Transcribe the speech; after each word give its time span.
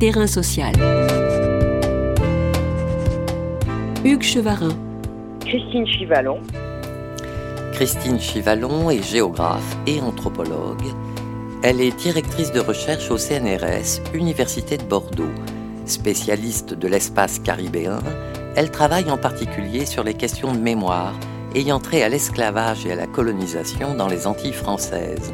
Terrain 0.00 0.26
social. 0.26 0.72
Hugues 4.04 4.22
Chevarin. 4.22 4.76
Christine 5.40 5.86
Chivalon. 5.86 6.40
Christine 7.72 8.18
Chivalon 8.18 8.90
est 8.90 9.04
géographe 9.04 9.76
et 9.86 10.00
anthropologue. 10.00 10.82
Elle 11.62 11.80
est 11.80 11.96
directrice 11.96 12.50
de 12.50 12.58
recherche 12.58 13.08
au 13.12 13.18
CNRS, 13.18 14.00
Université 14.12 14.78
de 14.78 14.82
Bordeaux. 14.82 15.30
Spécialiste 15.86 16.74
de 16.74 16.88
l'espace 16.88 17.38
caribéen, 17.38 18.00
elle 18.56 18.72
travaille 18.72 19.10
en 19.12 19.18
particulier 19.18 19.86
sur 19.86 20.02
les 20.02 20.14
questions 20.14 20.52
de 20.52 20.58
mémoire 20.58 21.14
ayant 21.54 21.78
trait 21.78 22.02
à 22.02 22.08
l'esclavage 22.08 22.84
et 22.84 22.92
à 22.92 22.96
la 22.96 23.06
colonisation 23.06 23.94
dans 23.94 24.08
les 24.08 24.26
Antilles 24.26 24.52
françaises. 24.52 25.32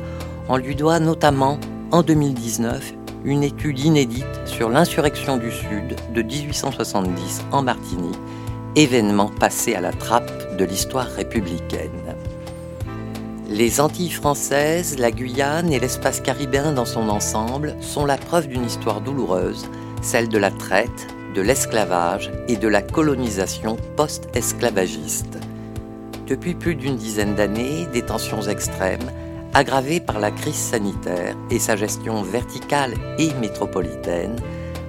On 0.51 0.59
lui 0.59 0.75
doit 0.75 1.01
notamment, 1.01 1.59
en 1.93 2.03
2019, 2.03 3.00
une 3.25 3.43
étude 3.43 3.81
inédite 3.81 4.25
sur 4.47 4.71
l'insurrection 4.71 5.37
du 5.37 5.51
Sud 5.51 5.97
de 6.15 6.23
1870 6.23 7.43
en 7.53 7.63
Martinique, 7.63 8.19
événement 8.77 9.31
passé 9.39 9.75
à 9.75 9.81
la 9.81 9.93
trappe 9.93 10.57
de 10.57 10.65
l'histoire 10.65 11.07
républicaine. 11.07 12.17
Les 13.49 13.81
Antilles 13.81 14.11
françaises, 14.11 14.99
la 14.99 15.11
Guyane 15.11 15.73
et 15.73 15.81
l'espace 15.81 16.21
caribéen 16.21 16.73
dans 16.73 16.85
son 16.85 17.09
ensemble 17.09 17.75
sont 17.81 18.07
la 18.07 18.17
preuve 18.17 18.47
d'une 18.47 18.65
histoire 18.65 19.01
douloureuse, 19.01 19.67
celle 20.03 20.29
de 20.29 20.39
la 20.39 20.51
traite, 20.51 21.09
de 21.35 21.43
l'esclavage 21.43 22.31
et 22.49 22.57
de 22.57 22.69
la 22.69 22.81
colonisation 22.81 23.77
post-esclavagiste. 23.97 25.39
Depuis 26.27 26.55
plus 26.55 26.77
d'une 26.77 26.97
dizaine 26.97 27.35
d'années, 27.35 27.87
des 27.93 28.03
tensions 28.03 28.43
extrêmes, 28.43 29.11
aggravées 29.55 30.01
par 30.01 30.19
la 30.19 30.31
crise 30.31 30.55
sanitaire 30.55 31.37
et 31.51 31.59
sa 31.59 31.77
gestion 31.77 32.23
verticale 32.23 32.95
et 33.19 33.33
métropolitaine, 33.35 34.37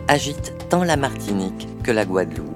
agitent 0.07 0.53
tant 0.69 0.83
la 0.83 0.97
Martinique 0.97 1.67
que 1.83 1.91
la 1.91 2.05
Guadeloupe. 2.05 2.47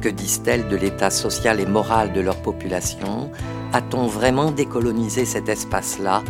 Que 0.00 0.08
disent-elles 0.08 0.68
de 0.68 0.76
l'état 0.76 1.10
social 1.10 1.60
et 1.60 1.66
moral 1.66 2.12
de 2.12 2.20
leur 2.20 2.36
population? 2.36 3.30
A-t-on 3.72 4.06
vraiment 4.06 4.50
décolonisé 4.50 5.24
cet 5.24 5.48
espace-là? 5.48 6.22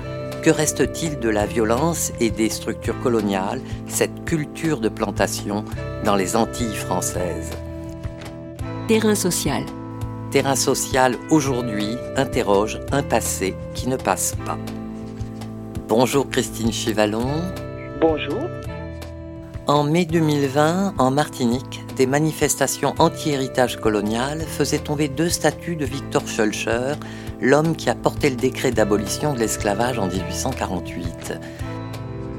Que 0.43 0.51
reste-t-il 0.51 1.19
de 1.21 1.29
la 1.29 1.47
violence 1.47 2.13
et 2.21 2.31
des 2.31 2.51
structures 2.51 3.01
coloniales, 3.01 3.61
cette 3.87 4.25
culture 4.25 4.81
de 4.81 4.89
plantation 4.89 5.65
dans 6.05 6.17
les 6.17 6.37
Antilles 6.37 6.75
françaises? 6.75 7.51
Terrain 8.89 9.15
social 9.15 9.65
terrain 10.33 10.57
social 10.57 11.17
aujourd'hui 11.29 11.99
interroge 12.17 12.81
un 12.91 13.03
passé 13.03 13.55
qui 13.75 13.87
ne 13.87 13.97
passe 13.97 14.35
pas. 14.47 14.57
Bonjour 15.95 16.27
Christine 16.31 16.73
Chivalon. 16.73 17.29
Bonjour. 18.01 18.41
En 19.67 19.85
mai 19.85 20.07
2020, 20.07 20.95
en 20.99 21.11
Martinique, 21.11 21.81
des 21.99 22.07
manifestations 22.07 22.95
anti-héritage 22.99 23.77
colonial 23.77 24.41
faisaient 24.41 24.79
tomber 24.79 25.09
deux 25.09 25.29
statues 25.29 25.77
de 25.77 25.85
Victor 25.85 26.27
Schulcher, 26.27 26.95
l'homme 27.43 27.77
qui 27.77 27.91
a 27.91 27.95
porté 27.95 28.31
le 28.31 28.37
décret 28.37 28.71
d'abolition 28.71 29.35
de 29.35 29.41
l'esclavage 29.41 29.99
en 29.99 30.07
1848. 30.07 31.39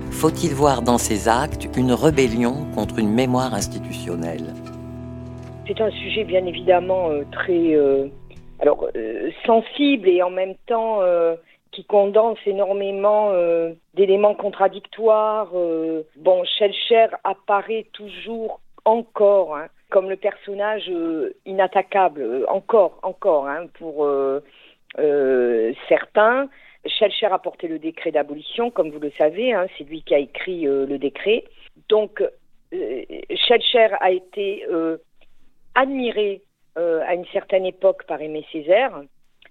Faut-il 0.10 0.56
voir 0.56 0.82
dans 0.82 0.98
ces 0.98 1.28
actes 1.28 1.68
une 1.78 1.92
rébellion 1.92 2.66
contre 2.74 2.98
une 2.98 3.14
mémoire 3.14 3.54
institutionnelle? 3.54 4.56
C'est 5.68 5.80
un 5.80 5.92
sujet 5.92 6.24
bien 6.24 6.44
évidemment 6.48 7.12
euh, 7.12 7.22
très 7.32 7.76
euh, 7.76 8.08
alors 8.60 8.88
euh, 8.96 9.30
sensible 9.46 10.10
et 10.10 10.24
en 10.24 10.32
même 10.32 10.56
temps 10.66 11.02
qui 11.74 11.84
condense 11.84 12.38
énormément 12.46 13.32
d'éléments 13.94 14.36
contradictoires. 14.36 15.52
bon, 15.52 16.44
Shelcher 16.46 17.08
apparaît 17.24 17.88
toujours 17.94 18.62
encore 18.86 19.56
hein, 19.56 19.68
comme 19.90 20.10
le 20.10 20.16
personnage 20.18 20.90
inattaquable, 21.46 22.46
encore, 22.48 23.00
encore, 23.04 23.48
hein, 23.48 23.68
pour 23.80 24.08
certains. 25.90 26.48
Shelcher 26.86 27.28
a 27.28 27.40
porté 27.40 27.68
le 27.68 27.80
décret 27.80 28.12
d'abolition, 28.12 28.70
comme 28.72 28.90
vous 28.90 29.00
le 29.00 29.12
savez, 29.18 29.54
hein, 29.54 29.68
c'est 29.78 29.84
lui 29.84 30.04
qui 30.04 30.14
a 30.14 30.20
écrit 30.20 30.62
le 30.64 30.98
décret. 30.98 31.44
Donc, 31.90 32.24
Shelcher 32.72 33.90
a 34.00 34.12
été 34.12 34.66
admiré 35.76 36.42
euh, 36.78 37.02
à 37.06 37.14
une 37.14 37.26
certaine 37.28 37.66
époque 37.66 38.06
par 38.08 38.22
Aimé 38.22 38.46
Césaire, 38.52 39.02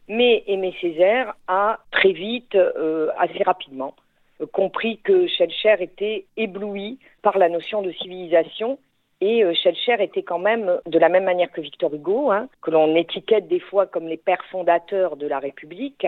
mais 0.08 0.42
Aimé 0.46 0.74
Césaire 0.80 1.34
a 1.48 1.80
très 1.90 2.12
vite, 2.12 2.54
euh, 2.54 3.10
assez 3.18 3.42
rapidement, 3.42 3.94
euh, 4.40 4.46
compris 4.46 4.98
que 4.98 5.26
Schellcher 5.26 5.76
était 5.80 6.26
ébloui 6.36 6.98
par 7.22 7.38
la 7.38 7.48
notion 7.48 7.82
de 7.82 7.92
civilisation 7.92 8.78
et 9.20 9.44
euh, 9.44 9.52
était 10.00 10.22
quand 10.22 10.38
même, 10.38 10.80
de 10.86 10.98
la 10.98 11.08
même 11.08 11.24
manière 11.24 11.50
que 11.50 11.60
Victor 11.60 11.94
Hugo, 11.94 12.30
hein, 12.30 12.48
que 12.60 12.70
l'on 12.70 12.94
étiquette 12.96 13.48
des 13.48 13.60
fois 13.60 13.86
comme 13.86 14.08
les 14.08 14.16
pères 14.16 14.44
fondateurs 14.50 15.16
de 15.16 15.26
la 15.26 15.38
République, 15.38 16.06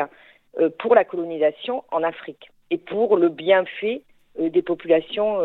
pour 0.79 0.95
la 0.95 1.05
colonisation 1.05 1.83
en 1.91 2.05
Afrique 2.05 2.53
et 2.71 2.79
pour 2.79 3.17
le 3.17 3.29
bienfait 3.29 4.03
des 4.39 4.63
populations 4.63 5.41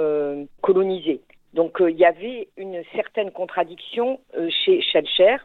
colonisées. 0.61 1.21
Donc 1.53 1.81
euh, 1.81 1.89
il 1.89 1.97
y 1.97 2.05
avait 2.05 2.47
une 2.57 2.83
certaine 2.93 3.31
contradiction 3.31 4.19
euh, 4.37 4.49
chez 4.49 4.81
Schellcher, 4.81 5.37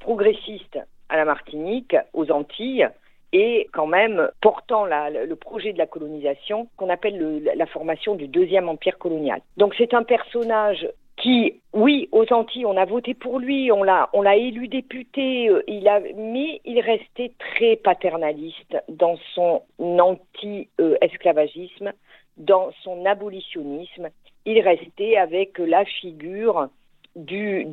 progressiste 0.00 0.78
la 1.16 1.24
Martinique, 1.24 1.96
aux 2.12 2.30
Antilles, 2.30 2.88
et 3.32 3.66
quand 3.72 3.86
même 3.86 4.28
portant 4.40 4.84
le 4.84 5.34
projet 5.34 5.72
de 5.72 5.78
la 5.78 5.86
colonisation 5.86 6.68
qu'on 6.76 6.88
appelle 6.88 7.42
la 7.56 7.66
formation 7.66 8.14
du 8.14 8.28
deuxième 8.28 8.68
empire 8.68 8.98
colonial. 8.98 9.40
Donc 9.56 9.74
c'est 9.76 9.94
un 9.94 10.04
personnage 10.04 10.88
qui, 11.16 11.60
oui, 11.72 12.08
aux 12.12 12.30
Antilles, 12.32 12.66
on 12.66 12.76
a 12.76 12.84
voté 12.84 13.14
pour 13.14 13.38
lui, 13.38 13.72
on 13.72 13.82
l'a, 13.82 14.10
on 14.12 14.22
l'a 14.22 14.36
élu 14.36 14.68
député, 14.68 15.48
euh, 15.48 15.62
il 15.66 15.88
a, 15.88 16.00
mais 16.14 16.60
il 16.66 16.78
restait 16.78 17.32
très 17.38 17.76
paternaliste 17.76 18.76
dans 18.90 19.16
son 19.34 19.62
anti-esclavagisme, 19.80 21.94
dans 22.36 22.70
son 22.82 23.06
abolitionnisme 23.06 24.10
il 24.46 24.60
restait 24.60 25.16
avec 25.16 25.58
la 25.58 25.84
figure 25.84 26.68
du, 27.16 27.66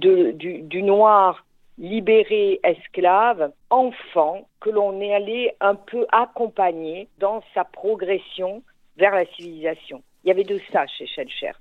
noir 0.81 1.45
libéré 1.77 2.59
esclave, 2.63 3.51
enfant, 3.69 4.47
que 4.59 4.69
l'on 4.69 5.01
est 5.01 5.13
allé 5.13 5.51
un 5.59 5.75
peu 5.75 6.05
accompagner 6.11 7.07
dans 7.19 7.41
sa 7.53 7.63
progression 7.63 8.63
vers 8.97 9.13
la 9.13 9.25
civilisation. 9.25 10.03
Il 10.23 10.29
y 10.29 10.31
avait 10.31 10.43
de 10.43 10.59
ça 10.71 10.85
chez 10.87 11.07
Schellcher. 11.07 11.51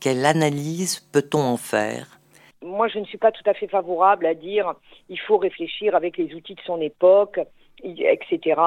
Quelle 0.00 0.24
analyse 0.24 1.00
peut-on 1.12 1.40
en 1.40 1.56
faire? 1.56 2.18
Moi, 2.62 2.88
je 2.88 2.98
ne 2.98 3.04
suis 3.04 3.18
pas 3.18 3.32
tout 3.32 3.48
à 3.48 3.54
fait 3.54 3.68
favorable 3.68 4.26
à 4.26 4.34
dire 4.34 4.74
il 5.08 5.18
faut 5.18 5.38
réfléchir 5.38 5.94
avec 5.94 6.16
les 6.16 6.34
outils 6.34 6.54
de 6.54 6.60
son 6.60 6.80
époque, 6.80 7.40
etc. 7.82 8.60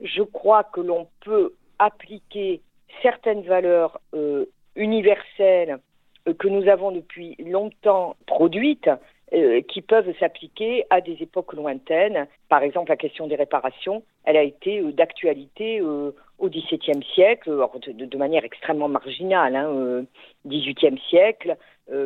Je 0.00 0.22
crois 0.22 0.64
que 0.64 0.80
l'on 0.80 1.08
peut 1.20 1.54
appliquer 1.78 2.60
certaines 3.02 3.42
valeurs 3.42 4.00
euh, 4.14 4.46
universelles 4.76 5.78
euh, 6.26 6.34
que 6.34 6.48
nous 6.48 6.68
avons 6.68 6.90
depuis 6.90 7.36
longtemps 7.38 8.16
produites 8.26 8.90
euh, 9.34 9.60
qui 9.60 9.82
peuvent 9.82 10.12
s'appliquer 10.18 10.84
à 10.90 11.00
des 11.00 11.18
époques 11.20 11.52
lointaines. 11.52 12.26
Par 12.48 12.62
exemple, 12.62 12.90
la 12.90 12.96
question 12.96 13.26
des 13.26 13.36
réparations, 13.36 14.02
elle 14.24 14.36
a 14.36 14.42
été 14.42 14.80
euh, 14.80 14.92
d'actualité 14.92 15.82
au 15.82 16.14
XVIIe 16.42 17.04
siècle, 17.14 17.50
de, 17.50 18.16
manière 18.16 18.44
extrêmement 18.44 18.88
marginale, 18.88 19.56
hein, 19.56 20.04
XVIIIe 20.46 20.98
siècle, 21.10 21.56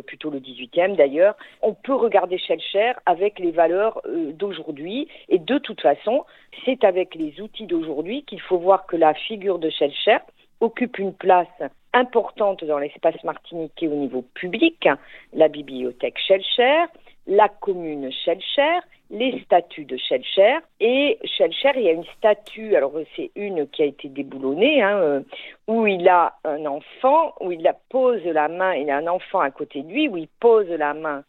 plutôt 0.07 0.31
le 0.31 0.39
XVIIIe 0.39 0.97
d'ailleurs. 0.97 1.37
On 1.61 1.75
peut 1.75 1.95
regarder 1.95 2.39
Schellcher 2.39 2.93
avec 3.05 3.39
les 3.39 3.51
valeurs 3.51 4.01
d'aujourd'hui, 4.33 5.07
et 5.29 5.39
de 5.39 5.59
toute 5.59 5.83
façon, 5.83 6.25
c'est 6.65 6.83
avec 6.83 7.15
les 7.15 7.41
outils 7.43 7.67
d'aujourd'hui 7.67 8.23
qu'il 8.25 8.41
faut 8.41 8.59
voir 8.59 8.87
que 8.87 8.97
la 8.97 9.13
figure 9.13 9.59
de 9.59 9.69
Schellcher 9.69 10.19
occupe 10.61 10.99
une 10.99 11.13
place 11.13 11.49
importante 11.93 12.65
dans 12.65 12.79
l'espace 12.79 13.23
martiniquais 13.25 13.89
au 13.89 13.95
niveau 13.95 14.23
public, 14.35 14.89
la 15.33 15.49
bibliothèque 15.49 16.19
Schellcher, 16.19 16.85
la 17.27 17.49
commune 17.49 18.11
Schellcher, 18.11 18.81
les 19.11 19.41
statues 19.43 19.85
de 19.85 19.97
Schellcher. 19.97 20.59
Et 20.81 21.19
Schellcher, 21.25 21.73
il 21.77 21.83
y 21.83 21.89
a 21.89 21.93
une 21.93 22.07
statue, 22.17 22.75
alors 22.75 22.93
c'est 23.15 23.31
une 23.37 23.69
qui 23.69 23.83
a 23.83 23.87
été 23.87 24.09
déboulonnée, 24.09 24.83
hein, 24.83 24.99
euh, 24.99 25.21
où 25.69 25.87
il 25.87 26.09
a 26.09 26.35
un 26.45 26.67
enfant, 26.67 27.35
où 27.41 27.53
il 27.53 27.71
pose 27.91 28.25
la 28.25 28.49
main, 28.49 28.75
il 28.75 28.91
a 28.91 28.97
un 28.97 29.07
enfant 29.07 29.41
à 29.41 29.51
côté 29.51 29.83
de 29.83 29.89
lui, 29.89 30.09
où 30.09 30.17
il 30.17 30.29
pose 30.41 30.69
la 30.69 30.95
main 30.95 31.25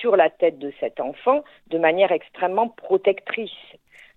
sur 0.00 0.16
la 0.16 0.30
tête 0.30 0.58
de 0.58 0.72
cet 0.80 1.00
enfant 1.00 1.42
de 1.68 1.78
manière 1.78 2.12
extrêmement 2.12 2.68
protectrice. 2.68 3.50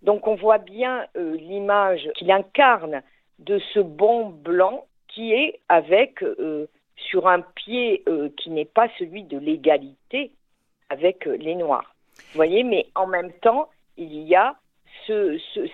Donc 0.01 0.27
on 0.27 0.35
voit 0.35 0.57
bien 0.57 1.05
euh, 1.15 1.37
l'image 1.37 2.09
qu'il 2.15 2.31
incarne 2.31 3.01
de 3.39 3.59
ce 3.73 3.79
bon 3.79 4.29
blanc 4.29 4.85
qui 5.07 5.33
est 5.33 5.59
avec 5.69 6.23
euh, 6.23 6.67
sur 6.95 7.27
un 7.27 7.41
pied 7.41 8.03
qui 8.37 8.51
n'est 8.51 8.65
pas 8.65 8.87
celui 8.99 9.23
de 9.23 9.37
l'égalité 9.39 10.31
avec 10.91 11.27
euh, 11.27 11.37
les 11.37 11.55
Noirs. 11.55 11.95
Vous 12.17 12.35
voyez, 12.35 12.63
mais 12.63 12.87
en 12.95 13.07
même 13.07 13.31
temps, 13.41 13.69
il 13.97 14.21
y 14.27 14.35
a 14.35 14.55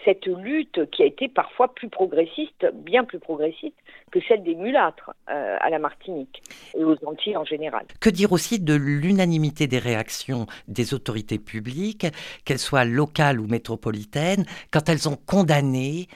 cette 0.05 0.25
lutte 0.25 0.89
qui 0.91 1.03
a 1.03 1.05
été 1.05 1.27
parfois 1.27 1.73
plus 1.73 1.89
progressiste, 1.89 2.65
bien 2.73 3.03
plus 3.03 3.19
progressiste 3.19 3.75
que 4.11 4.19
celle 4.27 4.43
des 4.43 4.55
mulâtres 4.55 5.11
euh, 5.29 5.57
à 5.59 5.69
la 5.69 5.79
Martinique 5.79 6.41
et 6.75 6.83
aux 6.83 6.95
Antilles 7.05 7.37
en 7.37 7.45
général. 7.45 7.85
Que 7.99 8.09
dire 8.09 8.31
aussi 8.31 8.59
de 8.59 8.73
l'unanimité 8.73 9.67
des 9.67 9.79
réactions 9.79 10.47
des 10.67 10.93
autorités 10.93 11.39
publiques, 11.39 12.07
qu'elles 12.45 12.59
soient 12.59 12.85
locales 12.85 13.39
ou 13.39 13.47
métropolitaines, 13.47 14.45
quand 14.71 14.89
elles 14.89 15.09
ont 15.09 15.17
condamné 15.17 16.07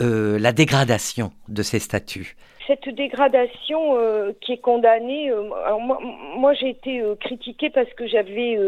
euh, 0.00 0.38
la 0.38 0.52
dégradation 0.52 1.32
de 1.48 1.62
ces 1.62 1.80
statuts? 1.80 2.36
Cette 2.66 2.88
dégradation 2.88 3.96
euh, 3.96 4.32
qui 4.40 4.52
est 4.52 4.60
condamnée, 4.60 5.30
euh, 5.30 5.48
moi, 6.36 6.52
j'ai 6.54 6.70
été 6.70 7.00
euh, 7.00 7.14
critiquée 7.16 7.70
parce 7.70 7.92
que 7.94 8.06
j'avais 8.06 8.58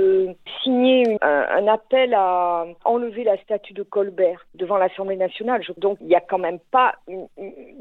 signé 0.63 1.17
un, 1.21 1.67
appel 1.69 2.15
à 2.15 2.67
enlever 2.85 3.25
la 3.25 3.37
statue 3.39 3.73
de 3.73 3.83
Colbert 3.83 4.47
devant 4.55 4.77
l'Assemblée 4.77 5.17
nationale. 5.17 5.63
donc 5.77 5.99
il 6.01 6.07
n'y 6.09 6.15
a 6.15 6.21
quand 6.21 6.39
même 6.39 6.59
pas 6.71 6.95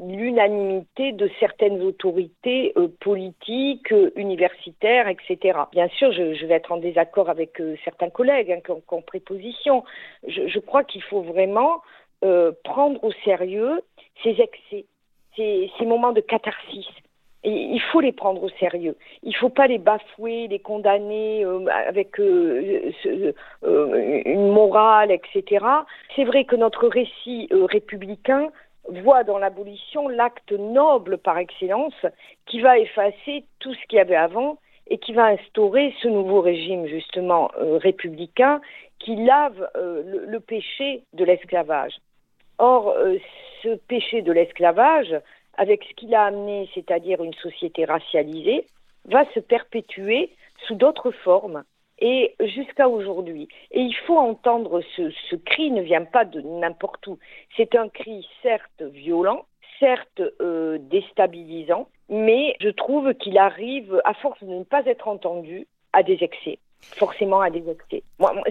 l'unanimité 0.00 1.12
de 1.12 1.30
certaines 1.40 1.82
autorités 1.82 2.74
politiques, 3.00 3.92
universitaires, 4.16 5.08
etc. 5.08 5.58
Bien 5.72 5.88
sûr, 5.88 6.12
je, 6.12 6.46
vais 6.46 6.54
être 6.54 6.72
en 6.72 6.76
désaccord 6.76 7.28
avec 7.28 7.60
certains 7.84 8.10
collègues 8.10 8.52
hein, 8.52 8.60
qui, 8.64 8.94
ont, 8.94 9.02
pris 9.02 9.20
position. 9.20 9.84
Je, 10.26 10.46
je 10.46 10.58
crois 10.58 10.84
qu'il 10.84 11.02
faut 11.02 11.22
vraiment 11.22 11.82
prendre 12.62 13.02
au 13.02 13.12
sérieux 13.24 13.80
ces 14.22 14.40
excès 14.40 14.86
ces, 15.36 15.70
ces 15.78 15.86
moments 15.86 16.12
de 16.12 16.20
catharsis. 16.20 16.86
Il 17.44 17.80
faut 17.90 18.00
les 18.00 18.12
prendre 18.12 18.40
au 18.44 18.48
sérieux. 18.50 18.96
Il 19.24 19.30
ne 19.30 19.34
faut 19.34 19.48
pas 19.48 19.66
les 19.66 19.78
bafouer, 19.78 20.46
les 20.46 20.60
condamner 20.60 21.44
euh, 21.44 21.66
avec 21.88 22.20
euh, 22.20 22.92
euh, 23.64 24.22
une 24.24 24.52
morale, 24.52 25.10
etc. 25.10 25.66
C'est 26.14 26.24
vrai 26.24 26.44
que 26.44 26.54
notre 26.54 26.86
récit 26.86 27.48
républicain 27.50 28.50
voit 28.88 29.24
dans 29.24 29.38
l'abolition 29.38 30.08
l'acte 30.08 30.52
noble 30.52 31.18
par 31.18 31.38
excellence 31.38 32.06
qui 32.46 32.60
va 32.60 32.78
effacer 32.78 33.44
tout 33.58 33.74
ce 33.74 33.86
qu'il 33.88 33.96
y 33.96 34.00
avait 34.00 34.14
avant 34.14 34.58
et 34.88 34.98
qui 34.98 35.12
va 35.12 35.26
instaurer 35.26 35.94
ce 36.00 36.08
nouveau 36.08 36.42
régime 36.42 36.86
justement 36.86 37.50
républicain 37.56 38.60
qui 38.98 39.16
lave 39.16 39.68
le, 39.74 40.38
péché 40.38 41.02
de 41.12 41.24
l'esclavage. 41.24 41.94
Or, 42.64 42.94
ce 43.62 43.74
péché 43.74 44.22
de 44.22 44.30
l'esclavage, 44.30 45.16
avec 45.54 45.82
ce 45.82 45.94
qu'il 45.94 46.14
a 46.14 46.26
amené, 46.26 46.70
c'est-à-dire 46.74 47.22
une 47.24 47.34
société 47.34 47.84
racialisée, 47.84 48.66
va 49.06 49.24
se 49.32 49.40
perpétuer 49.40 50.30
sous 50.66 50.76
d'autres 50.76 51.10
formes 51.10 51.64
et 51.98 52.34
jusqu'à 52.40 52.88
aujourd'hui. 52.88 53.48
Et 53.70 53.80
il 53.80 53.94
faut 54.06 54.16
entendre 54.16 54.80
ce, 54.96 55.36
cri 55.36 55.70
ne 55.72 55.82
vient 55.82 56.04
pas 56.04 56.24
de 56.24 56.40
n'importe 56.40 57.06
où. 57.08 57.18
C'est 57.56 57.74
un 57.74 57.88
cri 57.88 58.26
certes 58.42 58.82
violent, 58.82 59.44
certes 59.78 60.22
euh, 60.40 60.78
déstabilisant, 60.78 61.88
mais 62.08 62.56
je 62.60 62.68
trouve 62.68 63.14
qu'il 63.14 63.38
arrive, 63.38 64.00
à 64.04 64.14
force 64.14 64.42
de 64.42 64.54
ne 64.54 64.64
pas 64.64 64.84
être 64.86 65.08
entendu, 65.08 65.66
à 65.92 66.02
des 66.02 66.18
excès, 66.22 66.58
forcément 66.80 67.40
à 67.40 67.50
des 67.50 67.68
excès. 67.68 68.02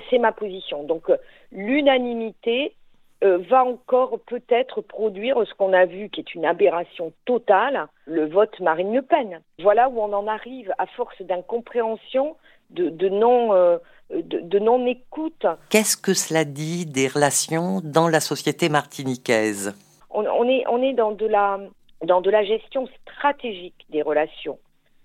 C'est 0.09 0.19
ma 0.19 0.31
position. 0.31 0.83
Donc 0.83 1.09
euh, 1.09 1.17
l'unanimité, 1.51 2.75
euh, 3.23 3.37
va 3.49 3.63
encore 3.63 4.19
peut-être 4.25 4.81
produire 4.81 5.37
ce 5.47 5.53
qu'on 5.53 5.73
a 5.73 5.85
vu 5.85 6.09
qui 6.09 6.21
est 6.21 6.35
une 6.35 6.45
aberration 6.45 7.13
totale, 7.25 7.87
le 8.05 8.27
vote 8.27 8.59
Marine 8.59 8.93
Le 8.93 9.01
Pen. 9.01 9.41
Voilà 9.59 9.89
où 9.89 9.99
on 9.99 10.13
en 10.13 10.27
arrive 10.27 10.73
à 10.77 10.85
force 10.87 11.21
d'incompréhension, 11.21 12.35
de, 12.69 12.89
de 12.89 13.09
non... 13.09 13.53
Euh, 13.53 13.77
de, 14.13 14.59
non-écoute. 14.59 15.45
Qu'est-ce 15.69 15.95
que 15.95 16.13
cela 16.13 16.43
dit 16.43 16.85
des 16.85 17.07
relations 17.07 17.79
dans 17.81 18.09
la 18.09 18.19
société 18.19 18.67
martiniquaise? 18.67 19.73
On, 20.09 20.25
on, 20.25 20.49
est, 20.49 20.65
on 20.67 20.83
est 20.83 20.91
dans 20.91 21.13
de, 21.13 21.25
la, 21.25 21.57
dans 22.03 22.19
de 22.19 22.29
la 22.29 22.43
gestion 22.43 22.89
stratégique 23.01 23.85
des 23.89 24.01
relations. 24.01 24.59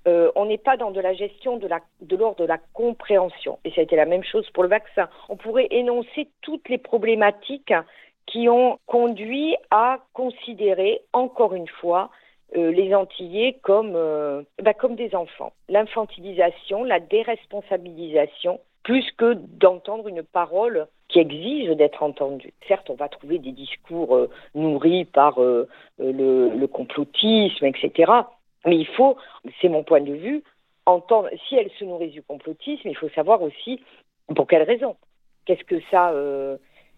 Euh, 0.07 0.31
on 0.37 0.47
n'est 0.47 0.59
pas 0.59 0.77
dans 0.77 0.93
de 0.93 1.01
la 1.01 1.15
gestion 1.15 1.57
de 1.57 1.67
l'ordre 1.67 2.37
de, 2.39 2.45
la 2.45 2.59
compréhension. 2.73 3.59
Et 3.65 3.71
ça 3.71 3.81
a 3.81 3.85
été 3.85 3.97
la 3.97 4.07
même 4.07 4.23
chose 4.23 4.49
pour 4.51 4.63
le 4.63 4.69
vaccin. 4.69 5.09
On 5.29 5.37
pourrait 5.37 5.67
énoncer 5.71 6.29
toutes 6.43 6.69
les 6.69 6.79
problématiques 6.79 7.75
qui 8.27 8.49
ont 8.49 8.79
conduit 8.87 9.57
à 9.71 9.99
considérer, 10.13 11.03
encore 11.13 11.55
une 11.55 11.69
fois, 11.69 12.11
euh, 12.57 12.71
les 12.71 12.95
Antillais 12.95 13.59
comme, 13.63 13.95
euh, 13.97 14.43
bah, 14.63 14.75
comme 14.75 14.95
des 14.95 15.15
enfants. 15.15 15.53
L'infantilisation, 15.69 16.85
la 16.85 17.01
déresponsabilisation, 17.01 18.61
plus 18.85 19.11
que 19.17 19.35
d'entendre 19.35 20.07
une 20.07 20.23
parole 20.23 20.87
qui 21.09 21.19
exige 21.19 21.71
d'être 21.71 22.05
entendue. 22.05 22.53
Certes, 22.69 22.91
on 22.91 22.95
va 22.95 23.09
trouver 23.09 23.39
des 23.39 23.51
discours 23.51 24.29
nourris 24.55 25.05
par 25.05 25.41
le, 25.41 26.67
complotisme, 26.67 27.65
etc. 27.65 28.13
Mais 28.65 28.77
il 28.77 28.87
faut, 28.87 29.17
c'est 29.61 29.69
mon 29.69 29.85
point 29.85 30.01
de 30.01 30.15
vue, 30.15 30.43
entendre, 30.87 31.29
si 31.49 31.57
elle 31.57 31.71
se 31.79 31.85
nourrit 31.85 32.11
du 32.11 32.23
complotisme, 32.23 32.89
il 32.89 32.97
faut 32.97 33.09
savoir 33.11 33.43
aussi 33.43 33.81
pour 34.35 34.47
quelles 34.47 34.63
raisons. 34.63 34.97
Qu'est-ce 35.45 35.65
que 35.65 35.81
ça 35.91 36.13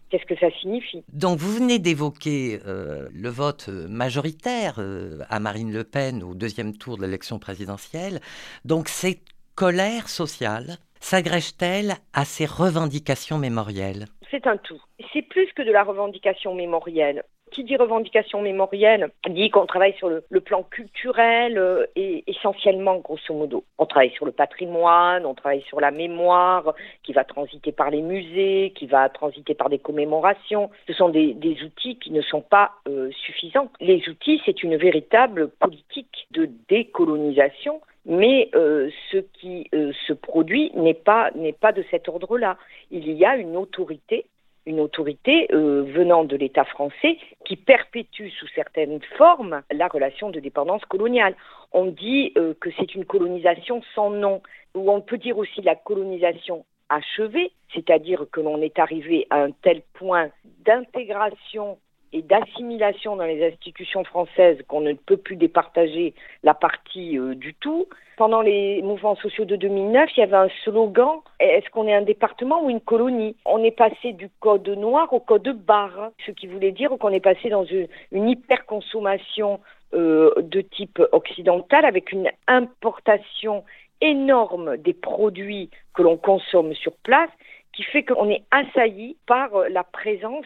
Qu'est-ce 0.09 0.25
que 0.25 0.35
ça 0.37 0.49
signifie 0.59 1.03
Donc 1.13 1.37
vous 1.37 1.53
venez 1.53 1.77
d'évoquer 1.77 2.59
euh, 2.65 3.07
le 3.13 3.29
vote 3.29 3.67
majoritaire 3.67 4.75
euh, 4.79 5.19
à 5.29 5.39
Marine 5.39 5.71
Le 5.71 5.83
Pen 5.83 6.23
au 6.23 6.33
deuxième 6.33 6.75
tour 6.75 6.97
de 6.97 7.03
l'élection 7.03 7.37
présidentielle. 7.37 8.19
Donc 8.65 8.89
cette 8.89 9.21
colère 9.53 10.09
sociale 10.09 10.77
s'agrège-t-elle 10.99 11.93
à 12.13 12.25
ces 12.25 12.47
revendications 12.47 13.37
mémorielles? 13.37 14.07
C'est 14.31 14.47
un 14.47 14.57
tout. 14.57 14.81
C'est 15.13 15.21
plus 15.21 15.47
que 15.53 15.61
de 15.61 15.71
la 15.71 15.83
revendication 15.83 16.55
mémorielle 16.55 17.23
qui 17.51 17.63
dit 17.63 17.75
revendication 17.75 18.41
mémorielle 18.41 19.09
dit 19.29 19.49
qu'on 19.49 19.65
travaille 19.65 19.93
sur 19.93 20.09
le, 20.09 20.41
plan 20.41 20.63
culturel 20.63 21.57
euh, 21.57 21.85
et 21.95 22.23
essentiellement, 22.27 22.97
grosso 22.97 23.33
modo. 23.33 23.63
On 23.77 23.85
travaille 23.85 24.11
sur 24.11 24.25
le 24.25 24.31
patrimoine, 24.31 25.25
on 25.25 25.33
travaille 25.33 25.61
sur 25.63 25.79
la 25.79 25.91
mémoire 25.91 26.73
qui 27.03 27.13
va 27.13 27.23
transiter 27.23 27.71
par 27.71 27.89
les 27.89 28.01
musées, 28.01 28.73
qui 28.75 28.87
va 28.87 29.09
transiter 29.09 29.53
par 29.53 29.69
des 29.69 29.79
commémorations. 29.79 30.69
Ce 30.87 30.93
sont 30.93 31.09
des, 31.09 31.35
outils 31.63 31.97
qui 31.97 32.11
ne 32.11 32.21
sont 32.21 32.41
pas 32.41 32.71
euh, 32.87 33.09
suffisants. 33.11 33.69
Les 33.81 34.07
outils, 34.07 34.41
c'est 34.45 34.63
une 34.63 34.77
véritable 34.77 35.49
politique 35.49 36.27
de 36.31 36.49
décolonisation 36.67 37.81
mais 38.05 38.49
euh, 38.55 38.89
ce 39.11 39.17
qui 39.17 39.69
se 40.07 40.13
produit 40.13 40.71
n'est 40.73 40.93
pas 40.93 41.31
n'est 41.35 41.53
pas 41.53 41.73
de 41.73 41.83
cet 41.91 42.07
ordre-là. 42.07 42.57
Il 42.91 43.11
y 43.11 43.25
a 43.25 43.35
une 43.35 43.55
autorité 43.55 44.25
une 44.65 44.79
autorité 44.79 45.47
euh, 45.51 45.83
venant 45.83 46.23
de 46.23 46.35
l'État 46.35 46.65
français 46.65 47.17
qui 47.45 47.55
perpétue 47.55 48.29
sous 48.39 48.47
certaines 48.55 48.99
formes 49.17 49.61
la 49.71 49.87
relation 49.87 50.29
de 50.29 50.39
dépendance 50.39 50.83
coloniale. 50.85 51.35
On 51.71 51.85
dit 51.85 52.33
euh, 52.37 52.53
que 52.59 52.69
c'est 52.77 52.95
une 52.95 53.05
colonisation 53.05 53.81
sans 53.95 54.09
nom, 54.09 54.41
ou 54.75 54.91
on 54.91 55.01
peut 55.01 55.17
dire 55.17 55.37
aussi 55.37 55.61
la 55.61 55.75
colonisation 55.75 56.65
achevée, 56.89 57.51
c'est-à-dire 57.73 58.25
que 58.31 58.41
l'on 58.41 58.61
est 58.61 58.79
arrivé 58.79 59.27
à 59.29 59.43
un 59.43 59.51
tel 59.51 59.81
point 59.93 60.29
d'intégration 60.65 61.77
et 62.13 62.21
d'assimilation 62.21 63.15
dans 63.15 63.25
les 63.25 63.45
institutions 63.45 64.03
françaises 64.03 64.57
qu'on 64.67 64.81
ne 64.81 64.93
peut 64.93 65.17
plus 65.17 65.35
départager 65.35 66.13
la 66.43 66.53
partie 66.53 67.17
euh, 67.17 67.35
du 67.35 67.53
tout. 67.53 67.87
Pendant 68.17 68.41
les 68.41 68.81
mouvements 68.81 69.15
sociaux 69.15 69.45
de 69.45 69.55
2009, 69.55 70.09
il 70.17 70.19
y 70.19 70.23
avait 70.23 70.35
un 70.35 70.49
slogan 70.63 71.19
est-ce 71.39 71.69
qu'on 71.69 71.87
est 71.87 71.93
un 71.93 72.01
département 72.01 72.63
ou 72.63 72.69
une 72.69 72.81
colonie? 72.81 73.35
On 73.45 73.63
est 73.63 73.71
passé 73.71 74.11
du 74.13 74.29
code 74.39 74.67
noir 74.67 75.11
au 75.13 75.19
code 75.19 75.47
barre, 75.65 76.11
ce 76.25 76.31
qui 76.31 76.47
voulait 76.47 76.71
dire 76.71 76.89
qu'on 76.99 77.13
est 77.13 77.21
passé 77.21 77.49
dans 77.49 77.63
une, 77.63 77.87
une 78.11 78.29
hyperconsommation 78.29 79.59
euh, 79.93 80.33
de 80.37 80.61
type 80.61 81.01
occidental 81.11 81.85
avec 81.85 82.11
une 82.11 82.29
importation 82.47 83.63
énorme 84.01 84.77
des 84.77 84.93
produits 84.93 85.69
que 85.93 86.03
l'on 86.03 86.17
consomme 86.17 86.73
sur 86.75 86.93
place 87.03 87.29
qui 87.73 87.83
fait 87.83 88.03
qu'on 88.03 88.29
est 88.29 88.43
assailli 88.51 89.17
par 89.25 89.49
la 89.69 89.83
présence 89.83 90.45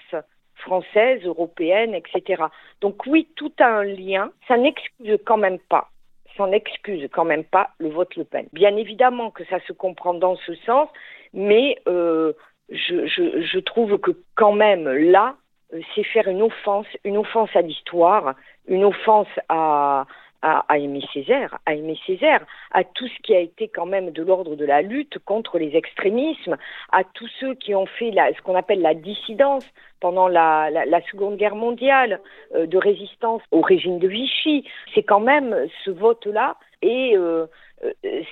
française, 0.55 1.23
européenne, 1.25 1.93
etc. 1.93 2.43
Donc 2.81 3.05
oui, 3.05 3.27
tout 3.35 3.51
a 3.59 3.67
un 3.67 3.83
lien. 3.83 4.31
Ça 4.47 4.57
n'excuse 4.57 5.17
quand 5.25 5.37
même 5.37 5.59
pas, 5.59 5.89
ça 6.37 6.47
n'excuse 6.47 7.07
quand 7.11 7.25
même 7.25 7.43
pas 7.43 7.69
le 7.79 7.89
vote 7.89 8.15
Le 8.15 8.23
Pen. 8.23 8.47
Bien 8.53 8.75
évidemment 8.75 9.31
que 9.31 9.45
ça 9.45 9.59
se 9.67 9.73
comprend 9.73 10.13
dans 10.13 10.35
ce 10.37 10.55
sens, 10.55 10.89
mais 11.33 11.77
euh, 11.87 12.33
je, 12.69 13.07
je, 13.07 13.59
trouve 13.59 13.97
que 13.97 14.11
quand 14.35 14.53
même 14.53 14.87
là, 14.87 15.35
euh, 15.73 15.81
c'est 15.93 16.03
faire 16.03 16.27
une 16.27 16.41
offense, 16.41 16.87
une 17.03 17.17
offense 17.17 17.49
à 17.55 17.61
l'histoire, 17.61 18.35
une 18.67 18.85
offense 18.85 19.27
à, 19.49 20.05
à, 20.43 20.77
Aimé 20.77 21.01
Césaire, 21.13 21.57
à 21.65 21.73
Aimé 21.73 21.97
Césaire, 22.05 22.45
à 22.71 22.83
tout 22.83 23.07
ce 23.07 23.21
qui 23.23 23.33
a 23.33 23.39
été 23.39 23.69
quand 23.69 23.85
même 23.85 24.11
de 24.11 24.21
l'ordre 24.21 24.55
de 24.55 24.65
la 24.65 24.81
lutte 24.81 25.17
contre 25.19 25.57
les 25.57 25.75
extrémismes, 25.75 26.57
à 26.91 27.03
tous 27.05 27.29
ceux 27.39 27.55
qui 27.55 27.73
ont 27.73 27.85
fait 27.85 28.11
la, 28.11 28.33
ce 28.33 28.41
qu'on 28.41 28.55
appelle 28.55 28.81
la 28.81 28.93
dissidence 28.93 29.65
pendant 30.01 30.27
la, 30.27 30.69
Seconde 31.09 31.37
Guerre 31.37 31.55
mondiale, 31.55 32.19
euh, 32.55 32.65
de 32.65 32.77
résistance 32.77 33.41
au 33.51 33.61
régime 33.61 33.99
de 33.99 34.07
Vichy. 34.07 34.65
C'est 34.93 35.03
quand 35.03 35.21
même 35.21 35.55
ce 35.85 35.91
vote-là 35.91 36.57
et 36.81 37.15
euh, 37.15 37.45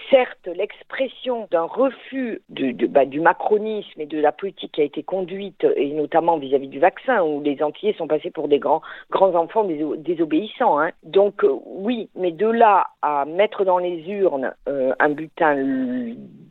certes 0.09 0.47
l'expression 0.47 1.47
d'un 1.51 1.63
refus 1.63 2.41
du, 2.49 2.73
bah, 2.87 3.05
du, 3.05 3.19
macronisme 3.19 3.99
et 3.99 4.05
de 4.05 4.19
la 4.19 4.31
politique 4.31 4.71
qui 4.73 4.81
a 4.81 4.85
été 4.85 5.03
conduite, 5.03 5.65
et 5.75 5.91
notamment 5.93 6.37
vis-à-vis 6.37 6.67
du 6.67 6.79
vaccin, 6.79 7.23
où 7.23 7.41
les 7.41 7.61
Antillais 7.61 7.93
sont 7.93 8.07
passés 8.07 8.31
pour 8.31 8.47
des 8.47 8.59
grands, 8.59 8.81
enfants 9.13 9.67
désobéissants. 9.97 10.79
Hein. 10.79 10.91
Donc 11.03 11.43
euh, 11.43 11.55
oui, 11.65 12.09
mais 12.15 12.31
de 12.31 12.47
là 12.47 12.87
à 13.01 13.25
mettre 13.25 13.65
dans 13.65 13.77
les 13.77 14.07
urnes 14.09 14.53
un 14.67 15.09
bulletin 15.09 15.55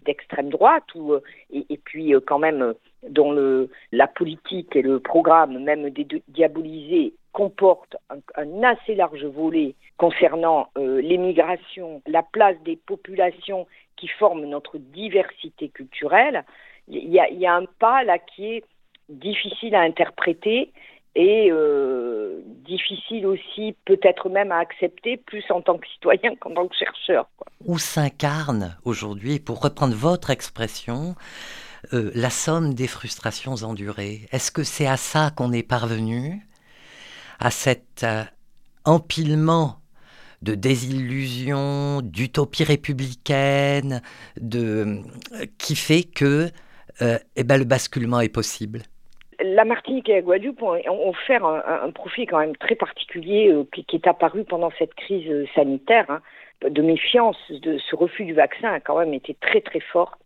d'extrême 0.05 0.51
droite, 0.51 0.85
et, 1.53 1.81
puis 1.85 2.13
quand 2.27 2.39
même 2.39 2.75
dont 3.09 3.35
la 3.93 4.07
politique 4.07 4.75
et 4.77 4.83
le 4.83 5.01
programme 5.01 5.59
même 5.59 5.91
diabolisé 6.29 7.15
comporte 7.33 7.97
un, 8.37 8.63
assez 8.63 8.95
large 8.95 9.25
volet 9.25 9.75
concernant 10.01 10.71
euh, 10.79 11.03
l'émigration, 11.03 12.01
la 12.07 12.23
place 12.23 12.57
des 12.65 12.77
populations 12.77 13.67
qui 13.97 14.09
forment 14.09 14.47
notre 14.47 14.79
diversité 14.79 15.69
culturelle, 15.69 16.43
il 16.89 17.11
y, 17.11 17.47
a 17.47 17.55
un 17.55 17.67
pas 17.79 18.03
là 18.03 18.19
qui 18.19 18.47
est 18.47 18.65
difficile 19.11 19.75
à 19.75 19.83
interpréter 19.83 20.73
et 21.15 21.51
euh, 21.53 22.41
difficile 22.47 23.27
aussi 23.27 23.77
peut-être 23.85 24.31
même 24.31 24.53
à 24.53 24.57
accepter, 24.57 25.19
plus 25.19 25.45
en 25.51 25.61
tant 25.61 25.77
que 25.77 25.87
citoyen 25.87 26.35
qu'en 26.37 26.55
tant 26.55 26.67
que 26.67 26.75
chercheur. 26.75 27.29
Où 27.67 27.77
s'incarne 27.79 28.79
aujourd'hui, 28.87 29.39
pour 29.39 29.61
reprendre 29.61 29.95
votre 29.95 30.31
expression, 30.31 31.15
euh, 31.93 32.11
la 32.15 32.31
somme 32.31 32.73
des 32.73 32.87
frustrations 32.87 33.57
endurées? 33.65 34.21
Est-ce 34.33 34.51
que 34.51 34.65
c'est 34.65 34.87
à 34.87 34.97
ça 34.97 35.31
qu'on 35.37 35.53
est 35.53 35.63
parvenu? 35.63 36.41
À 37.39 37.51
cet 37.51 38.05
empilement 38.85 39.81
de 40.43 40.55
désillusions, 40.55 42.01
d'utopie 42.03 42.65
républicaine, 42.65 44.03
de, 44.41 45.01
euh, 45.35 45.47
qui 45.59 45.77
fait 45.77 46.03
que 46.03 46.49
eh 47.37 47.45
ben, 47.45 47.57
le 47.57 47.65
basculement 47.65 48.21
est 48.21 48.29
possible 48.29 48.81
la 49.43 49.65
Martinique 49.65 50.07
et 50.11 50.17
la 50.17 50.21
Guadeloupe 50.21 50.61
ont, 50.63 51.09
offert 51.09 51.47
un, 51.47 51.91
profit 51.93 52.27
quand 52.27 52.41
même 52.41 52.57
très 52.57 52.75
particulier 52.75 53.51
qui, 53.73 53.97
est 53.97 54.07
apparu 54.07 54.45
pendant 54.45 54.71
cette 54.79 54.93
crise 54.93 55.49
sanitaire. 55.55 56.05
Hein, 56.11 56.21
de 56.69 56.83
méfiance, 56.83 57.39
de 57.49 57.79
ce 57.79 57.97
refus 57.97 58.27
du 58.27 58.35
vaccin 58.35 58.69
a 58.71 58.81
quand 58.81 58.99
même 58.99 59.15
été 59.15 59.35
très 59.41 59.63
très 59.63 59.81
fort 59.81 60.19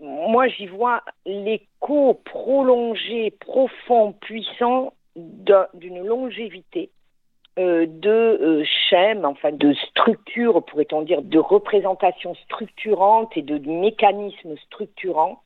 moi, 0.00 0.48
j'y 0.48 0.66
vois 0.66 1.02
l'écho 1.24 2.14
prolongé, 2.24 3.30
profond, 3.30 4.12
puissant 4.12 4.92
d'une 5.16 6.04
longévité 6.04 6.90
euh, 7.58 7.86
de 7.88 8.10
euh, 8.10 8.64
schèmes, 8.90 9.24
enfin 9.24 9.50
de 9.50 9.72
structures, 9.72 10.62
pourrait-on 10.62 11.00
dire, 11.00 11.22
de 11.22 11.38
représentations 11.38 12.34
structurantes 12.34 13.34
et 13.34 13.40
de 13.40 13.58
mécanismes 13.58 14.56
structurants 14.66 15.40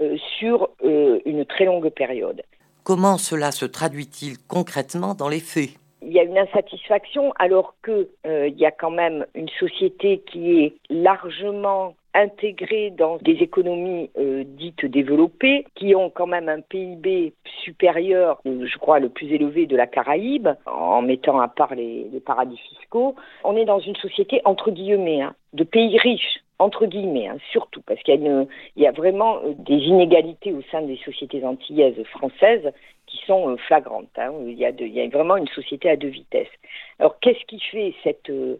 euh, 0.00 0.16
sur 0.38 0.68
une 0.84 1.44
très 1.44 1.64
longue 1.64 1.88
période. 1.90 2.42
Comment 2.84 3.18
cela 3.18 3.50
se 3.50 3.66
traduit-il 3.66 4.38
concrètement 4.46 5.14
dans 5.14 5.28
les 5.28 5.40
faits? 5.40 5.70
Il 6.02 6.12
y 6.12 6.20
a 6.20 6.22
une 6.22 6.38
insatisfaction 6.38 7.32
alors 7.36 7.74
qu'il 7.84 8.06
il 8.24 8.56
y 8.56 8.64
a 8.64 8.70
quand 8.70 8.92
même 8.92 9.26
une 9.34 9.48
société 9.58 10.22
qui 10.30 10.60
est 10.60 10.76
largement 10.88 11.96
intégrés 12.16 12.90
dans 12.90 13.18
des 13.18 13.34
économies 13.34 14.10
euh, 14.18 14.42
dites 14.46 14.86
développées, 14.86 15.66
qui 15.74 15.94
ont 15.94 16.10
quand 16.10 16.26
même 16.26 16.48
un 16.48 16.60
PIB 16.60 17.34
supérieur, 17.62 18.40
je 18.44 18.78
crois, 18.78 18.98
le 18.98 19.10
plus 19.10 19.30
élevé 19.32 19.66
de 19.66 19.76
la 19.76 19.86
Caraïbe, 19.86 20.48
en 20.64 21.02
mettant 21.02 21.38
à 21.40 21.48
part 21.48 21.74
les, 21.74 22.06
paradis 22.24 22.58
fiscaux. 22.58 23.14
On 23.44 23.56
est 23.56 23.66
dans 23.66 23.78
une 23.78 23.96
société, 23.96 24.40
entre 24.44 24.70
guillemets, 24.70 25.22
hein, 25.22 25.34
de 25.52 25.64
pays 25.64 25.98
riches 25.98 26.40
entre 26.58 26.86
guillemets, 26.86 27.28
hein, 27.28 27.36
surtout, 27.52 27.82
parce 27.86 28.02
qu'il 28.02 28.48
y, 28.76 28.86
a 28.86 28.92
vraiment 28.92 29.36
euh, 29.44 29.52
des 29.58 29.74
inégalités 29.74 30.54
au 30.54 30.62
sein 30.70 30.80
des 30.80 30.96
sociétés 31.04 31.44
antillaises 31.44 32.02
françaises 32.04 32.72
qui 33.06 33.18
sont 33.26 33.50
euh, 33.50 33.56
flagrantes. 33.56 34.10
Hein. 34.16 34.32
il, 34.46 34.58
y 34.58 34.64
a 34.66 35.08
vraiment 35.08 35.36
une 35.36 35.48
société 35.48 35.88
à 35.88 35.96
deux 35.96 36.08
vitesses. 36.08 36.48
Alors, 36.98 37.18
qu'est-ce 37.20 37.44
qui 37.46 37.60
fait 37.60 37.94
cette, 38.02 38.30
euh, 38.30 38.58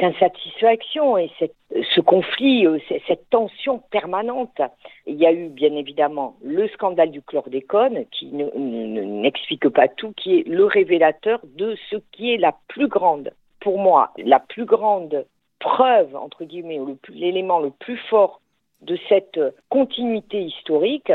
insatisfaction 0.00 1.18
et 1.18 1.30
ce 1.70 2.00
conflit, 2.00 2.66
euh, 2.66 2.78
cette 3.06 3.28
tension 3.30 3.78
permanente? 3.90 4.60
Il 5.06 5.16
y 5.16 5.26
a 5.26 5.32
eu 5.32 5.48
bien 5.48 5.74
évidemment 5.74 6.36
le 6.42 6.68
scandale 6.68 7.10
du 7.10 7.22
chlordécone 7.22 8.04
qui 8.10 8.30
n'explique 8.32 9.68
pas 9.68 9.88
tout, 9.88 10.12
qui 10.16 10.38
est 10.38 10.48
le 10.48 10.64
révélateur 10.64 11.40
de 11.44 11.76
ce 11.90 11.96
qui 12.12 12.32
est 12.32 12.38
la 12.38 12.54
plus 12.68 12.88
grande, 12.88 13.32
pour 13.60 13.78
moi, 13.78 14.12
la 14.16 14.40
plus 14.40 14.64
grande 14.64 15.26
preuve, 15.58 16.16
entre 16.16 16.44
guillemets, 16.44 16.80
l'élément 17.10 17.60
le 17.60 17.70
plus 17.70 17.98
fort 18.08 18.40
de 18.80 18.98
cette 19.08 19.38
continuité 19.68 20.40
historique, 20.40 21.12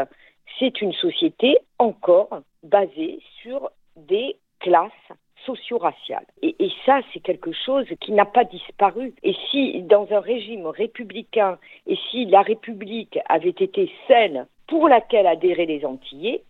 c'est 0.59 0.81
une 0.81 0.93
société 0.93 1.57
encore 1.79 2.41
basée 2.63 3.19
sur 3.41 3.69
des 3.95 4.37
classes 4.59 4.91
socio-raciale. 5.45 6.25
Et, 6.41 6.55
et, 6.59 6.71
ça, 6.85 7.01
c'est 7.13 7.19
quelque 7.19 7.51
chose 7.51 7.85
qui 8.01 8.11
n'a 8.11 8.25
pas 8.25 8.43
disparu. 8.43 9.13
Et 9.23 9.35
si, 9.51 9.81
dans 9.83 10.07
un 10.11 10.19
régime 10.19 10.65
républicain, 10.65 11.57
et 11.85 11.97
si 12.09 12.25
la 12.25 12.41
République 12.41 13.19
avait 13.27 13.49
été 13.49 13.91
celle 14.07 14.47
pour 14.67 14.89
laquelle 14.89 15.27
adhéraient 15.27 15.65
les 15.65 15.85
Antillais, 15.85 16.43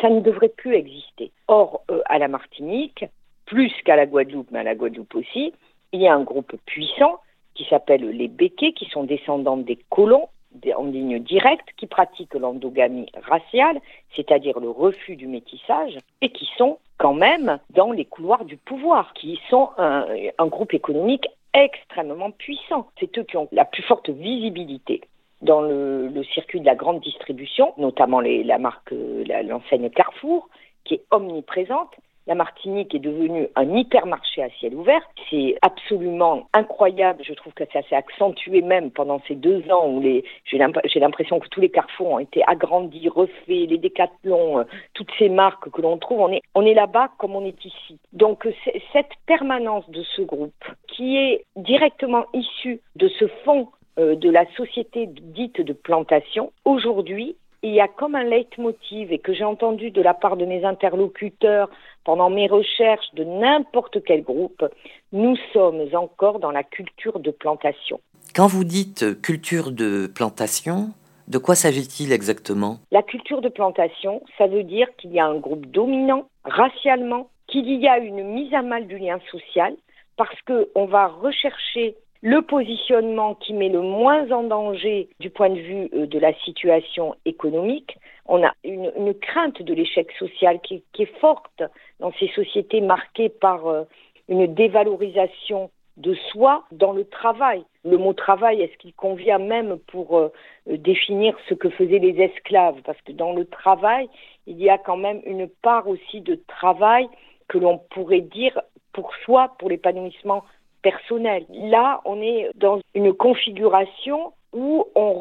ça 0.00 0.08
ne 0.08 0.20
devrait 0.20 0.48
plus 0.48 0.74
exister. 0.74 1.30
Or, 1.48 1.82
euh, 1.90 2.00
à 2.06 2.18
la 2.18 2.28
Martinique, 2.28 3.04
plus 3.44 3.72
qu'à 3.84 3.96
la 3.96 4.06
Guadeloupe, 4.06 4.48
mais 4.50 4.60
à 4.60 4.64
la 4.64 4.74
Guadeloupe 4.74 5.14
aussi, 5.14 5.52
il 5.92 6.00
y 6.00 6.08
a 6.08 6.14
un 6.14 6.22
groupe 6.22 6.56
puissant 6.64 7.18
qui 7.54 7.64
s'appelle 7.64 8.08
les 8.08 8.28
Béquets, 8.28 8.72
qui 8.72 8.86
sont 8.86 9.04
descendants 9.04 9.58
des 9.58 9.78
colons, 9.90 10.28
en 10.76 10.84
ligne 10.84 11.18
directe, 11.18 11.68
qui 11.76 11.86
pratiquent 11.86 12.34
l'endogamie 12.34 13.06
raciale, 13.22 13.80
c'est-à-dire 14.14 14.60
le 14.60 14.70
refus 14.70 15.16
du 15.16 15.26
métissage, 15.26 15.98
et 16.20 16.30
qui 16.30 16.48
sont 16.56 16.78
quand 16.98 17.14
même 17.14 17.58
dans 17.70 17.92
les 17.92 18.04
couloirs 18.04 18.44
du 18.44 18.56
pouvoir, 18.56 19.12
qui 19.14 19.40
sont 19.50 19.70
un, 19.78 20.46
groupe 20.46 20.74
économique 20.74 21.26
extrêmement 21.54 22.30
puissant. 22.30 22.88
C'est 22.98 23.16
eux 23.18 23.24
qui 23.24 23.36
ont 23.36 23.48
la 23.52 23.64
plus 23.64 23.82
forte 23.82 24.10
visibilité 24.10 25.00
dans 25.40 25.60
le, 25.60 26.22
circuit 26.32 26.60
de 26.60 26.66
la 26.66 26.76
grande 26.76 27.00
distribution, 27.00 27.74
notamment 27.76 28.20
la 28.20 28.58
marque, 28.58 28.92
l'enseigne 28.92 29.90
Carrefour, 29.90 30.48
qui 30.84 30.94
est 30.94 31.04
omniprésente, 31.10 31.94
la 32.26 32.34
Martinique 32.34 32.94
est 32.94 33.00
devenue 33.00 33.48
un 33.56 33.76
hypermarché 33.76 34.42
à 34.42 34.50
ciel 34.50 34.74
ouvert. 34.74 35.02
C'est 35.30 35.56
absolument 35.62 36.48
incroyable. 36.52 37.22
Je 37.24 37.34
trouve 37.34 37.52
que 37.52 37.64
ça 37.72 37.82
s'est 37.82 37.96
accentué 37.96 38.62
même 38.62 38.90
pendant 38.90 39.20
ces 39.26 39.34
deux 39.34 39.62
ans 39.70 39.88
où 39.88 40.00
les, 40.00 40.24
j'ai 40.44 40.58
l'impression 40.58 41.40
que 41.40 41.48
tous 41.48 41.60
les 41.60 41.70
carrefours 41.70 42.10
ont 42.10 42.18
été 42.18 42.42
agrandis, 42.46 43.08
refaits, 43.08 43.46
les 43.48 43.78
décathlons, 43.78 44.60
euh, 44.60 44.64
toutes 44.94 45.10
ces 45.18 45.28
marques 45.28 45.70
que 45.70 45.82
l'on 45.82 45.98
trouve. 45.98 46.20
On 46.20 46.32
est, 46.32 46.42
on 46.54 46.64
est 46.64 46.74
là-bas 46.74 47.10
comme 47.18 47.34
on 47.34 47.44
est 47.44 47.64
ici. 47.64 47.98
Donc, 48.12 48.48
cette 48.92 49.12
permanence 49.26 49.88
de 49.90 50.02
ce 50.02 50.22
groupe 50.22 50.64
qui 50.88 51.16
est 51.16 51.44
directement 51.56 52.26
issue 52.34 52.80
de 52.96 53.08
ce 53.08 53.26
fonds 53.44 53.68
euh, 53.98 54.14
de 54.14 54.30
la 54.30 54.46
société 54.56 55.06
dite 55.06 55.60
de 55.60 55.72
plantation, 55.72 56.52
aujourd'hui, 56.64 57.36
il 57.62 57.74
y 57.74 57.80
a 57.80 57.88
comme 57.88 58.14
un 58.14 58.24
leitmotiv 58.24 59.12
et 59.12 59.18
que 59.18 59.32
j'ai 59.32 59.44
entendu 59.44 59.90
de 59.90 60.02
la 60.02 60.14
part 60.14 60.36
de 60.36 60.44
mes 60.44 60.64
interlocuteurs 60.64 61.70
pendant 62.04 62.28
mes 62.28 62.48
recherches 62.48 63.14
de 63.14 63.24
n'importe 63.24 64.02
quel 64.04 64.22
groupe, 64.22 64.64
nous 65.12 65.36
sommes 65.52 65.82
encore 65.94 66.40
dans 66.40 66.50
la 66.50 66.64
culture 66.64 67.20
de 67.20 67.30
plantation. 67.30 68.00
Quand 68.34 68.48
vous 68.48 68.64
dites 68.64 69.20
culture 69.22 69.70
de 69.70 70.06
plantation, 70.08 70.90
de 71.28 71.38
quoi 71.38 71.54
s'agit-il 71.54 72.12
exactement? 72.12 72.78
La 72.90 73.02
culture 73.02 73.40
de 73.40 73.48
plantation, 73.48 74.22
ça 74.38 74.46
veut 74.48 74.64
dire 74.64 74.88
qu'il 74.96 75.12
y 75.12 75.20
a 75.20 75.26
un 75.26 75.38
groupe 75.38 75.66
dominant 75.66 76.26
racialement, 76.44 77.30
qu'il 77.46 77.70
y 77.80 77.86
a 77.86 77.98
une 77.98 78.24
mise 78.24 78.52
à 78.54 78.62
mal 78.62 78.88
du 78.88 78.98
lien 78.98 79.18
social, 79.30 79.76
parce 80.16 80.36
qu'on 80.42 80.86
va 80.86 81.06
rechercher 81.06 81.94
le 82.22 82.40
positionnement 82.40 83.34
qui 83.34 83.52
met 83.52 83.68
le 83.68 83.82
moins 83.82 84.30
en 84.30 84.44
danger 84.44 85.08
du 85.18 85.28
point 85.28 85.50
de 85.50 85.58
vue 85.58 85.88
euh, 85.92 86.06
de 86.06 86.18
la 86.20 86.32
situation 86.44 87.16
économique. 87.24 87.98
On 88.26 88.44
a 88.44 88.52
une, 88.62 89.12
crainte 89.14 89.60
de 89.60 89.74
l'échec 89.74 90.10
social 90.18 90.60
qui, 90.60 90.84
est 90.98 91.20
forte 91.20 91.62
dans 91.98 92.12
ces 92.20 92.28
sociétés 92.28 92.80
marquées 92.80 93.28
par 93.28 93.66
euh, 93.66 93.82
une 94.28 94.54
dévalorisation 94.54 95.70
de 95.96 96.14
soi 96.30 96.64
dans 96.70 96.92
le 96.92 97.04
travail. 97.04 97.64
Le 97.84 97.98
mot 97.98 98.12
travail, 98.12 98.62
est-ce 98.62 98.76
qu'il 98.78 98.94
convient 98.94 99.38
même 99.38 99.78
pour 99.88 100.16
euh, 100.16 100.32
définir 100.66 101.36
ce 101.48 101.54
que 101.54 101.70
faisaient 101.70 101.98
les 101.98 102.22
esclaves? 102.22 102.80
Parce 102.84 103.00
que 103.02 103.12
dans 103.12 103.32
le 103.32 103.46
travail, 103.46 104.08
il 104.46 104.62
y 104.62 104.70
a 104.70 104.78
quand 104.78 104.96
même 104.96 105.20
une 105.26 105.48
part 105.48 105.88
aussi 105.88 106.20
de 106.20 106.40
travail 106.46 107.08
que 107.48 107.58
l'on 107.58 107.78
pourrait 107.78 108.20
dire 108.20 108.62
pour 108.92 109.12
soi, 109.24 109.56
pour 109.58 109.68
l'épanouissement 109.68 110.44
personnel. 110.82 111.46
Là, 111.50 112.00
on 112.04 112.20
est 112.20 112.50
dans 112.54 112.80
une 112.94 113.12
configuration 113.12 114.32
où 114.52 114.84
on, 114.94 115.12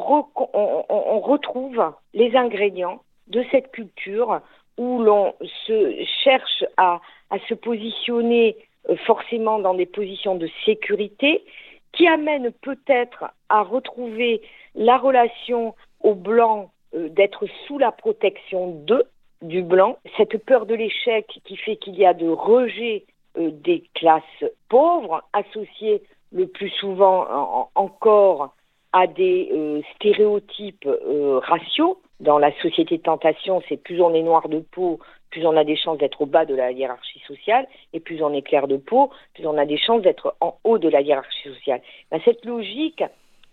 retrouve 1.22 1.94
les 2.14 2.36
ingrédients 2.36 3.02
de 3.28 3.44
cette 3.52 3.72
culture, 3.72 4.42
où 4.78 5.02
l'on 5.02 5.34
se 5.66 6.04
cherche 6.24 6.66
à, 6.78 7.00
se 7.48 7.54
positionner 7.54 8.58
euh, 8.90 8.96
forcément 9.06 9.60
dans 9.60 9.74
des 9.74 9.86
positions 9.86 10.36
de 10.36 10.50
sécurité, 10.66 11.44
qui 11.94 12.08
amène 12.08 12.52
peut-être 12.52 13.26
à 13.48 13.62
retrouver 13.62 14.42
la 14.76 14.98
relation 14.98 15.76
au 16.02 16.14
blanc 16.14 16.72
euh, 16.94 17.08
d'être 17.10 17.46
sous 17.66 17.78
la 17.78 17.92
protection 17.92 18.72
d'eux, 18.86 19.06
du 19.42 19.64
blanc, 19.64 19.98
cette 20.18 20.38
peur 20.46 20.66
de 20.66 20.76
l'échec 20.76 21.26
qui 21.46 21.56
fait 21.58 21.78
qu'il 21.78 21.96
y 21.96 22.06
a 22.06 22.14
de 22.14 22.28
rejet 22.28 23.06
des 23.38 23.84
classes 23.94 24.24
pauvres, 24.70 25.24
associées 25.34 26.04
le 26.32 26.48
plus 26.48 26.70
souvent 26.70 27.70
encore 27.76 28.54
à 28.94 29.08
des 29.08 29.50
euh, 29.52 29.82
stéréotypes 29.96 30.88
raciaux. 31.44 32.02
Dans 32.20 32.38
la 32.38 32.52
société 32.62 32.98
de 32.98 33.04
tentation, 33.04 33.64
c'est 33.68 33.78
plus 33.78 34.00
on 34.02 34.14
est 34.14 34.22
noir 34.22 34.48
de 34.48 34.60
peau, 34.60 35.00
plus 35.32 35.46
on 35.46 35.58
a 35.58 35.64
des 35.64 35.76
chances 35.76 35.98
d'être 35.98 36.22
au 36.22 36.26
bas 36.28 36.46
de 36.46 36.54
la 36.54 36.72
hiérarchie 36.72 37.22
sociale, 37.26 37.68
et 37.94 38.00
plus 38.00 38.22
on 38.22 38.32
est 38.34 38.44
clair 38.44 38.68
de 38.68 38.78
peau, 38.78 39.10
plus 39.34 39.48
on 39.48 39.58
a 39.58 39.66
des 39.66 39.78
chances 39.78 40.04
d'être 40.04 40.36
en 40.40 40.58
haut 40.64 40.78
de 40.78 40.90
la 40.90 41.02
hiérarchie 41.02 41.50
sociale. 41.50 41.82
Ben, 42.12 42.20
cette 42.24 42.46
logique, 42.46 43.04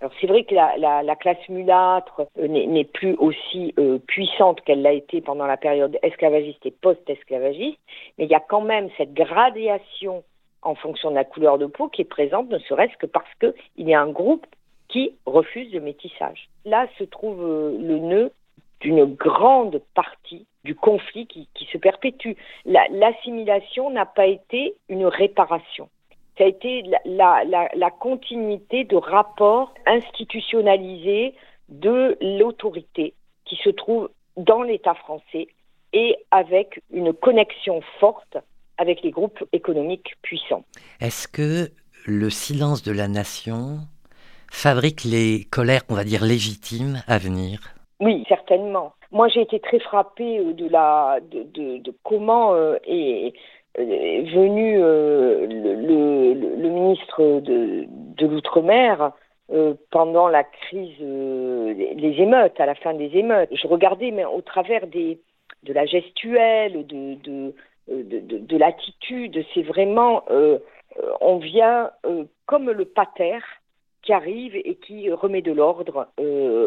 alors 0.01 0.13
c'est 0.21 0.29
vrai 0.29 0.45
que 0.45 0.55
la, 0.55 1.17
classe 1.17 1.49
mulâtre 1.49 2.23
euh, 2.39 2.47
n'est 2.47 2.85
plus 2.85 3.15
aussi 3.17 3.75
euh, 3.79 3.99
puissante 3.99 4.61
qu'elle 4.61 4.83
l'a 4.83 4.93
été 4.93 5.21
pendant 5.21 5.47
la 5.47 5.57
période 5.57 5.99
esclavagiste 6.03 6.65
et 6.67 6.71
post-esclavagiste, 6.71 7.81
mais 8.17 8.25
il 8.25 8.31
y 8.31 8.35
a 8.35 8.41
quand 8.41 8.61
même 8.61 8.89
cette 8.97 9.13
gradation 9.13 10.23
en 10.63 10.75
fonction 10.77 11.11
de 11.11 11.17
la 11.17 11.25
couleur 11.25 11.59
de 11.59 11.67
peau 11.67 11.89
qui 11.89 12.03
est 12.03 12.05
présente, 12.05 12.49
ne 12.49 12.59
serait-ce 12.59 12.97
que 12.97 13.07
parce 13.07 13.33
qu'il 13.41 13.89
y 13.89 13.95
a 13.95 14.01
un 14.01 14.11
groupe 14.11 14.47
qui 14.89 15.17
refuse 15.27 15.73
le 15.73 15.81
métissage. 15.81 16.49
Là 16.65 16.87
se 16.97 17.05
trouve 17.05 17.43
euh, 17.43 17.77
le 17.79 17.99
nœud 17.99 18.33
d'une 18.81 19.05
grande 19.05 19.83
partie 19.95 20.47
du 20.63 20.77
conflit 20.77 21.27
qui, 21.27 21.49
qui 21.55 21.65
se 21.67 21.79
perpétue. 21.79 22.33
L'assimilation 22.65 23.91
n'a 23.91 24.07
pas 24.07 24.27
été 24.27 24.75
une 24.89 25.07
réparation 25.07 25.89
ça 26.39 26.45
a 26.45 26.47
été 26.47 26.85
la, 27.05 27.91
continuité 27.99 28.85
de 28.85 28.97
rapports 28.97 29.75
institutionnalisés 29.87 31.35
de 31.69 32.17
l'autorité 32.39 33.15
qui 33.45 33.57
se 33.57 33.71
trouve 33.71 34.09
dans 34.37 34.63
l'État 34.63 34.95
français 34.95 35.49
et 35.93 36.17
avec 36.31 36.81
une 36.93 37.13
connexion 37.13 37.81
forte 37.99 38.39
avec 38.79 39.03
les 39.03 39.11
groupes 39.11 39.45
économiques 39.53 40.15
puissants. 40.23 40.65
Est-ce 41.01 41.27
que 41.27 41.71
le 42.07 42.31
silence 42.31 42.83
de 42.85 42.93
la 42.93 43.09
nation 43.09 43.79
fabrique 44.51 45.03
les 45.05 45.45
colères, 45.51 45.83
on 45.89 45.95
va 45.95 46.05
dire, 46.05 46.25
légitimes 46.25 47.03
à 47.09 47.19
venir? 47.19 47.75
Oui, 48.01 48.25
certainement. 48.29 48.93
Moi, 49.11 49.29
j'ai 49.29 49.41
été 49.41 49.59
très 49.59 49.81
frappée 49.81 50.53
de, 50.53 50.69
la, 50.69 51.19
de, 51.21 51.79
de, 51.79 51.95
comment 52.05 52.55
euh, 52.55 52.77
et 52.87 53.33
est 53.79 54.23
venu 54.35 54.79
euh, 54.83 55.47
le, 55.47 56.69
ministre 56.69 57.41
de, 57.41 57.87
l'Outre-mer 58.27 59.13
euh, 59.53 59.75
pendant 59.91 60.29
la 60.29 60.45
crise, 60.45 60.97
euh, 61.01 61.73
les 61.75 62.21
émeutes, 62.21 62.61
à 62.61 62.67
la 62.67 62.75
fin 62.75 62.95
des 62.95 63.11
émeutes. 63.17 63.51
Je 63.53 63.67
regardais, 63.67 64.11
mais 64.11 64.25
au 64.25 64.43
travers 64.43 64.87
de 64.87 65.17
la 65.67 65.87
gestuelle, 65.87 66.87
de, 66.87 67.15
de, 67.15 67.55
de, 67.89 68.57
l'attitude, 68.57 69.45
c'est 69.55 69.63
vraiment, 69.63 70.25
on 71.21 71.39
vient 71.39 71.91
comme 72.47 72.71
le 72.71 72.85
pater 72.85 73.39
qui 74.03 74.13
arrive 74.13 74.55
et 74.57 74.75
qui 74.75 75.11
remet 75.11 75.43
de 75.43 75.53
l'ordre 75.53 76.09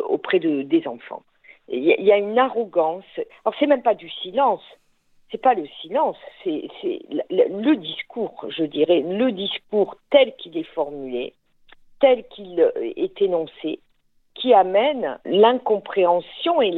auprès 0.09 0.39
de, 0.39 0.63
des 0.63 0.87
enfants. 0.87 1.23
Il 1.67 1.83
y, 1.83 2.03
y, 2.03 2.11
a 2.11 2.17
une 2.17 2.37
arrogance. 2.37 3.05
Alors 3.45 3.55
c'est 3.59 3.67
même 3.67 3.83
pas 3.83 3.93
du 3.93 4.09
silence, 4.09 4.63
c'est 5.31 5.41
pas 5.41 5.53
le 5.53 5.65
silence, 5.81 6.17
c'est 6.43 6.67
le, 7.29 7.75
discours, 7.75 8.45
je 8.49 8.63
dirais, 8.63 8.99
le 8.99 9.31
discours 9.31 9.95
tel 10.09 10.35
qu'il 10.35 10.57
est 10.57 10.69
formulé, 10.75 11.33
tel 11.99 12.27
qu'il 12.27 12.59
est 12.97 13.21
énoncé, 13.21 13.79
qui 14.35 14.53
amène 14.53 15.19
l'incompréhension 15.25 16.61
et 16.61 16.73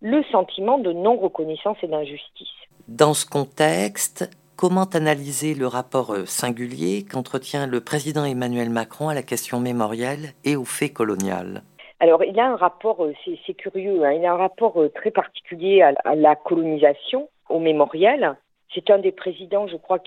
le 0.00 0.22
sentiment 0.24 0.78
de 0.78 0.92
non-reconnaissance 0.92 1.76
et 1.82 1.88
d'injustice. 1.88 2.48
Dans 2.88 3.14
ce 3.14 3.26
contexte, 3.26 4.30
comment 4.56 4.84
analyser 4.84 5.54
le 5.54 5.66
rapport 5.66 6.12
euh, 6.12 6.26
singulier 6.26 7.04
qu'entretient 7.04 7.66
le 7.66 7.80
président 7.80 8.24
Emmanuel 8.24 8.70
Macron 8.70 9.08
à 9.08 9.14
la 9.14 9.22
question 9.22 9.60
mémorielle 9.60 10.32
et 10.44 10.56
au 10.56 10.64
fait 10.64 10.90
colonial? 10.90 11.62
Alors, 12.00 12.24
il 12.24 12.38
a 12.40 12.50
un 12.50 12.56
rapport, 12.56 13.04
euh, 13.04 13.12
c'est 13.46 13.54
curieux, 13.54 14.04
hein, 14.04 14.12
il 14.12 14.26
a 14.26 14.32
un 14.32 14.36
rapport 14.36 14.80
euh, 14.80 14.88
très 14.88 15.12
particulier 15.12 15.82
à 15.82 16.14
la 16.16 16.34
colonisation, 16.34 17.28
au 17.52 17.58
mémorial. 17.58 18.36
C'est 18.74 18.90
un 18.90 18.98
des 18.98 19.12
présidents, 19.12 19.66
je 19.68 19.76
crois, 19.76 19.98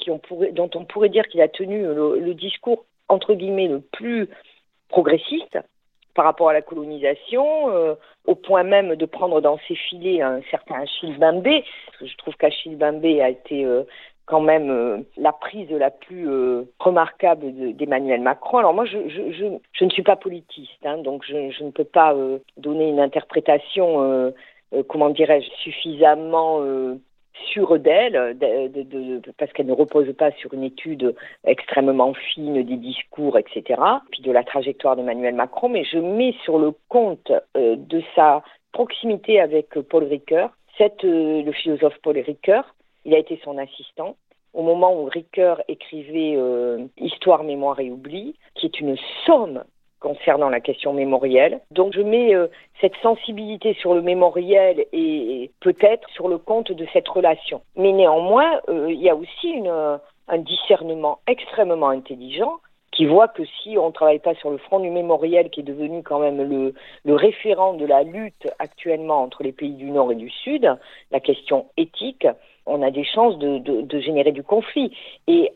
dont 0.51 0.69
on 0.73 0.85
pourrait 0.85 1.09
dire 1.09 1.27
qu'il 1.27 1.41
a 1.41 1.47
tenu 1.47 1.83
le, 1.83 2.33
discours, 2.33 2.85
entre 3.07 3.35
guillemets, 3.35 3.67
le 3.67 3.79
plus 3.79 4.27
progressiste 4.89 5.59
par 6.15 6.25
rapport 6.25 6.49
à 6.49 6.53
la 6.53 6.61
colonisation, 6.61 7.69
euh, 7.69 7.93
au 8.25 8.35
point 8.35 8.63
même 8.63 8.95
de 8.95 9.05
prendre 9.05 9.41
dans 9.41 9.59
ses 9.67 9.75
filets 9.75 10.21
un 10.21 10.41
certain 10.49 10.81
Achille 10.81 11.17
Bambé. 11.17 11.63
Je 12.01 12.15
trouve 12.17 12.35
qu'Achille 12.35 12.77
Bambé 12.77 13.21
a 13.21 13.29
été 13.29 13.65
euh, 13.65 13.83
quand 14.25 14.39
même 14.39 14.71
euh, 14.71 14.99
la 15.17 15.33
prise 15.33 15.69
la 15.69 15.91
plus 15.91 16.27
remarquable 16.79 17.75
d'Emmanuel 17.75 18.21
Macron. 18.21 18.59
Alors 18.59 18.73
moi, 18.73 18.85
je, 18.85 18.97
ne 18.97 19.89
suis 19.89 20.03
pas 20.03 20.15
politiste, 20.15 20.85
hein, 20.85 20.97
donc 20.99 21.23
je, 21.27 21.63
ne 21.63 21.71
peux 21.71 21.83
pas 21.83 22.15
donner 22.57 22.89
une 22.89 23.01
interprétation, 23.01 24.33
comment 24.87 25.09
dirais-je, 25.09 25.49
suffisamment 25.61 26.61
sûre 27.51 27.79
d'elle, 27.79 28.37
parce 29.37 29.51
qu'elle 29.53 29.67
ne 29.67 29.73
repose 29.73 30.11
pas 30.17 30.31
sur 30.31 30.53
une 30.53 30.63
étude 30.63 31.15
extrêmement 31.45 32.13
fine 32.13 32.63
des 32.63 32.77
discours, 32.77 33.37
etc., 33.37 33.81
puis 34.11 34.21
de 34.21 34.31
la 34.31 34.43
trajectoire 34.43 34.95
d'Emmanuel 34.95 35.35
Macron, 35.35 35.69
mais 35.69 35.83
je 35.83 35.97
mets 35.97 36.35
sur 36.43 36.57
le 36.59 36.71
compte 36.89 37.31
euh, 37.57 37.75
de 37.77 38.01
sa 38.15 38.43
proximité 38.71 39.39
avec 39.39 39.79
Paul 39.89 40.03
Ricoeur, 40.03 40.51
euh, 40.81 41.41
le 41.43 41.51
philosophe 41.51 41.97
Paul 42.03 42.17
Ricoeur, 42.19 42.75
il 43.05 43.13
a 43.13 43.19
été 43.19 43.39
son 43.43 43.57
assistant, 43.57 44.15
au 44.53 44.63
moment 44.63 44.99
où 44.99 45.05
Ricoeur 45.05 45.61
écrivait 45.67 46.35
euh, 46.35 46.85
Histoire, 46.97 47.43
mémoire 47.43 47.79
et 47.79 47.91
oubli, 47.91 48.35
qui 48.55 48.65
est 48.65 48.79
une 48.79 48.97
somme 49.25 49.63
concernant 50.05 50.49
la 50.49 50.59
question 50.59 50.93
mémorielle. 50.93 51.61
Donc 51.71 51.93
je 51.93 52.01
mets 52.01 52.35
euh, 52.35 52.47
cette 52.79 52.95
sensibilité 53.01 53.73
sur 53.73 53.95
le 53.95 54.03
mémoriel 54.03 54.85
et, 54.93 55.49
peut-être 55.61 56.07
sur 56.11 56.27
le 56.27 56.37
compte 56.37 56.71
de 56.71 56.85
cette 56.93 57.07
relation. 57.07 57.61
Mais 57.75 57.91
néanmoins, 57.91 58.59
euh, 58.69 58.91
il 58.91 59.01
y 59.01 59.09
a 59.09 59.15
aussi 59.15 59.49
une, 59.49 59.99
un 60.27 60.37
discernement 60.37 61.19
extrêmement 61.25 61.89
intelligent 61.89 62.57
qui 62.91 63.07
voit 63.07 63.27
que 63.27 63.43
si 63.45 63.77
on 63.79 63.87
ne 63.87 63.91
travaille 63.91 64.19
pas 64.19 64.35
sur 64.35 64.51
le 64.51 64.57
front 64.57 64.79
du 64.79 64.91
mémoriel, 64.91 65.49
qui 65.49 65.61
est 65.61 65.63
devenu 65.63 66.03
quand 66.03 66.19
même 66.19 66.41
le, 67.03 67.15
référent 67.15 67.73
de 67.73 67.85
la 67.85 68.03
lutte 68.03 68.47
actuellement 68.59 69.23
entre 69.23 69.41
les 69.41 69.51
pays 69.51 69.73
du 69.73 69.89
Nord 69.89 70.11
et 70.11 70.15
du 70.15 70.29
Sud, 70.29 70.71
la 71.11 71.19
question 71.19 71.65
éthique, 71.77 72.27
on 72.67 72.83
a 72.83 72.91
des 72.91 73.03
chances 73.03 73.37
de, 73.39 73.57
de, 73.57 73.81
de 73.81 73.99
générer 73.99 74.31
du 74.31 74.43
conflit. 74.43 74.95
Et 75.27 75.51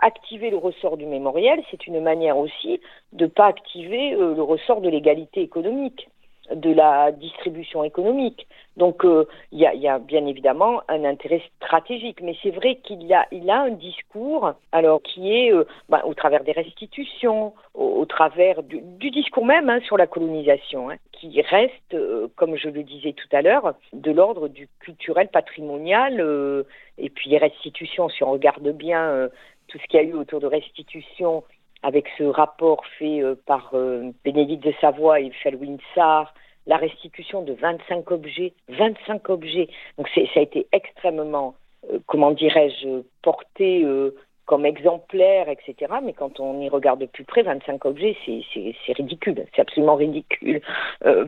activer 0.00 0.50
le 0.50 0.56
ressort 0.56 0.96
du 0.96 1.06
mémoriel, 1.06 1.62
c'est 1.70 1.86
une 1.86 2.00
manière 2.00 2.36
aussi 2.36 2.80
de 3.12 3.24
ne 3.24 3.30
pas 3.30 3.46
activer 3.46 4.14
euh, 4.14 4.34
le 4.34 4.42
ressort 4.42 4.80
de 4.80 4.88
l'égalité 4.88 5.40
économique, 5.40 6.08
de 6.54 6.72
la 6.72 7.12
distribution 7.12 7.84
économique. 7.84 8.46
Donc 8.76 9.04
euh, 9.04 9.26
il 9.52 9.60
y, 9.60 9.88
a, 9.88 9.98
bien 9.98 10.26
évidemment 10.26 10.82
un 10.88 11.04
intérêt 11.04 11.42
stratégique, 11.56 12.20
mais 12.22 12.36
c'est 12.42 12.50
vrai 12.50 12.76
qu'il 12.82 13.12
a, 13.12 13.26
il 13.30 13.48
a 13.50 13.62
un 13.62 13.70
discours, 13.70 14.52
alors 14.72 15.02
qui 15.02 15.32
est 15.32 15.52
euh, 15.52 15.64
bah, 15.88 16.02
au 16.04 16.14
travers 16.14 16.42
des 16.42 16.52
restitutions, 16.52 17.54
au, 17.74 18.04
travers 18.06 18.62
du, 18.62 18.80
discours 19.10 19.46
même 19.46 19.70
hein, 19.70 19.80
sur 19.86 19.96
la 19.96 20.06
colonisation, 20.06 20.90
hein, 20.90 20.96
qui 21.12 21.40
reste, 21.42 21.96
comme 22.34 22.56
je 22.56 22.68
le 22.68 22.82
disais 22.82 23.12
tout 23.12 23.28
à 23.34 23.42
l'heure, 23.42 23.74
de 23.92 24.10
l'ordre 24.10 24.48
du 24.48 24.68
culturel 24.80 25.28
patrimonial. 25.28 26.20
et 26.98 27.10
puis 27.10 27.30
les 27.30 27.38
restitutions, 27.38 28.08
si 28.08 28.24
on 28.24 28.32
regarde 28.32 28.68
bien 28.70 29.28
tout 29.72 29.78
ce 29.78 29.86
qu'il 29.86 30.00
y 30.00 30.04
a 30.04 30.06
eu 30.06 30.12
autour 30.12 30.40
de 30.40 30.46
restitution 30.46 31.42
avec 31.82 32.06
ce 32.18 32.24
rapport 32.24 32.84
fait 32.98 33.22
euh, 33.22 33.34
par 33.46 33.70
euh, 33.72 34.10
Bénédicte 34.22 34.64
de 34.64 34.74
Savoie 34.80 35.20
et 35.20 35.30
Felwinsar, 35.42 36.34
la 36.66 36.76
restitution 36.76 37.42
de 37.42 37.54
25 37.54 38.10
objets, 38.12 38.52
25 38.68 39.30
objets. 39.30 39.68
Donc 39.96 40.08
ça 40.14 40.20
a 40.36 40.40
été 40.40 40.66
extrêmement, 40.72 41.54
euh, 41.90 41.98
comment 42.06 42.30
dirais-je, 42.30 43.02
porté 43.22 43.84
comme 44.44 44.66
exemplaire, 44.66 45.48
etc. 45.48 45.94
Mais 46.02 46.12
quand 46.12 46.38
on 46.38 46.60
y 46.60 46.68
regarde 46.68 47.00
de 47.00 47.06
plus 47.06 47.24
près, 47.24 47.42
25 47.42 47.84
objets, 47.86 48.16
c'est 48.26 48.92
ridicule. 48.92 49.46
C'est 49.54 49.62
absolument 49.62 49.94
ridicule 49.94 50.60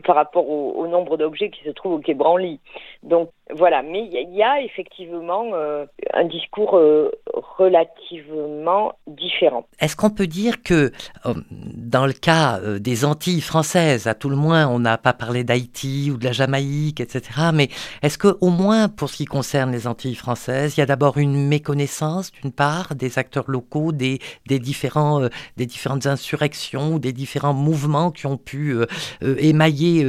par 0.03 0.15
rapport 0.15 0.47
au, 0.47 0.73
au 0.73 0.87
nombre 0.87 1.17
d'objets 1.17 1.49
qui 1.49 1.63
se 1.63 1.71
trouvent 1.71 1.93
au 1.93 1.99
Quai 1.99 2.13
Branly. 2.13 2.59
Donc 3.03 3.29
Voilà, 3.53 3.83
mais 3.83 4.09
il 4.11 4.35
y, 4.35 4.41
a 4.41 4.59
effectivement 4.61 5.51
euh, 5.53 5.85
un 6.15 6.25
discours 6.25 6.77
euh, 6.77 7.11
relativement 7.57 8.93
différent. 9.05 9.67
Est-ce 9.79 9.95
qu'on 9.95 10.09
peut 10.09 10.25
dire 10.25 10.63
que 10.63 10.91
euh, 11.27 11.33
dans 11.51 12.07
le 12.07 12.13
cas 12.13 12.59
des 12.79 13.05
Antilles 13.05 13.41
françaises, 13.41 14.07
à 14.07 14.15
tout 14.15 14.29
le 14.29 14.35
moins, 14.35 14.67
on 14.67 14.79
n'a 14.79 14.97
pas 14.97 15.13
parlé 15.13 15.43
d'Haïti 15.43 16.09
ou 16.11 16.17
de 16.17 16.25
la 16.25 16.31
Jamaïque, 16.31 16.99
etc., 16.99 17.21
mais 17.53 17.69
est-ce 18.01 18.17
que 18.17 18.35
au 18.41 18.49
moins 18.49 18.89
pour 18.89 19.09
ce 19.09 19.17
qui 19.17 19.25
concerne 19.25 19.71
les 19.71 19.85
Antilles 19.85 20.15
françaises, 20.15 20.75
il 20.75 20.79
y 20.79 20.83
a 20.83 20.87
d'abord 20.87 21.19
une 21.19 21.47
méconnaissance 21.47 22.31
d'une 22.31 22.51
part 22.51 22.95
des 22.95 23.19
acteurs 23.19 23.45
locaux, 23.47 23.91
des, 23.91 24.19
différents, 24.47 25.21
des 25.55 25.67
différentes 25.67 26.07
insurrections 26.07 26.97
des 26.97 27.13
différents 27.13 27.53
mouvements 27.53 28.09
qui 28.09 28.25
ont 28.25 28.37
pu 28.37 28.75
émailler 29.21 30.03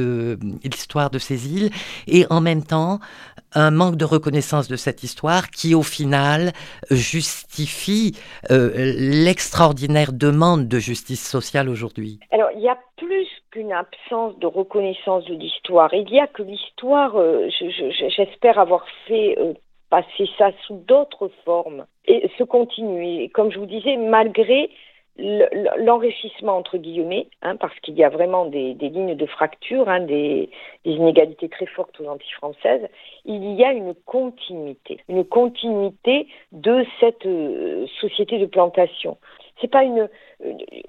l'histoire 0.63 1.11
de 1.11 1.19
ces 1.19 1.53
îles, 1.53 1.69
et 2.07 2.25
en 2.31 2.41
même 2.41 2.63
temps, 2.63 2.99
un 3.53 3.71
manque 3.71 3.95
de 3.95 4.05
reconnaissance 4.05 4.67
de 4.67 4.75
cette 4.75 5.03
histoire 5.03 5.49
qui, 5.49 5.75
au 5.75 5.83
final, 5.83 6.51
justifie 6.91 8.17
euh, 8.51 8.71
l'extraordinaire 8.75 10.13
demande 10.13 10.67
de 10.67 10.79
justice 10.79 11.27
sociale 11.27 11.69
aujourd'hui 11.69 12.19
Alors, 12.31 12.49
il 12.55 12.61
y 12.61 12.69
a 12.69 12.77
plus 12.97 13.27
qu'une 13.51 13.71
absence 13.71 14.37
de 14.39 14.47
reconnaissance 14.47 15.25
de 15.25 15.35
l'histoire. 15.35 15.93
Il 15.93 16.09
y 16.09 16.19
a 16.19 16.27
que 16.27 16.43
l'histoire, 16.43 17.15
euh, 17.15 17.49
j'espère 18.15 18.59
avoir 18.59 18.85
fait 19.07 19.37
euh, 19.39 19.53
passer 19.89 20.29
ça 20.37 20.51
sous 20.65 20.83
d'autres 20.87 21.31
formes 21.45 21.85
et 22.05 22.29
se 22.37 22.43
continuer. 22.43 23.29
Comme 23.29 23.51
je 23.51 23.59
vous 23.59 23.65
disais, 23.65 23.97
malgré 23.97 24.69
l'enrichissement 25.77 26.57
entre 26.57 26.77
guillemets, 26.77 27.27
hein, 27.41 27.55
parce 27.55 27.77
qu'il 27.79 27.95
y 27.95 28.03
a 28.03 28.09
vraiment 28.09 28.45
des, 28.45 28.73
lignes 28.73 29.15
de 29.15 29.25
fracture, 29.25 29.89
hein, 29.89 30.01
des, 30.01 30.49
inégalités 30.85 31.49
très 31.49 31.65
fortes 31.65 31.99
aux 31.99 32.07
Antilles 32.07 32.33
françaises, 32.33 32.87
il 33.25 33.53
y 33.53 33.63
a 33.63 33.71
une 33.71 33.93
continuité, 34.05 34.99
une 35.09 35.25
continuité 35.25 36.27
de 36.51 36.85
cette 36.99 37.25
euh, 37.25 37.85
société 37.99 38.37
de 38.37 38.45
plantation. 38.45 39.17
C'est 39.59 39.69
pas 39.69 39.83
une 39.83 40.07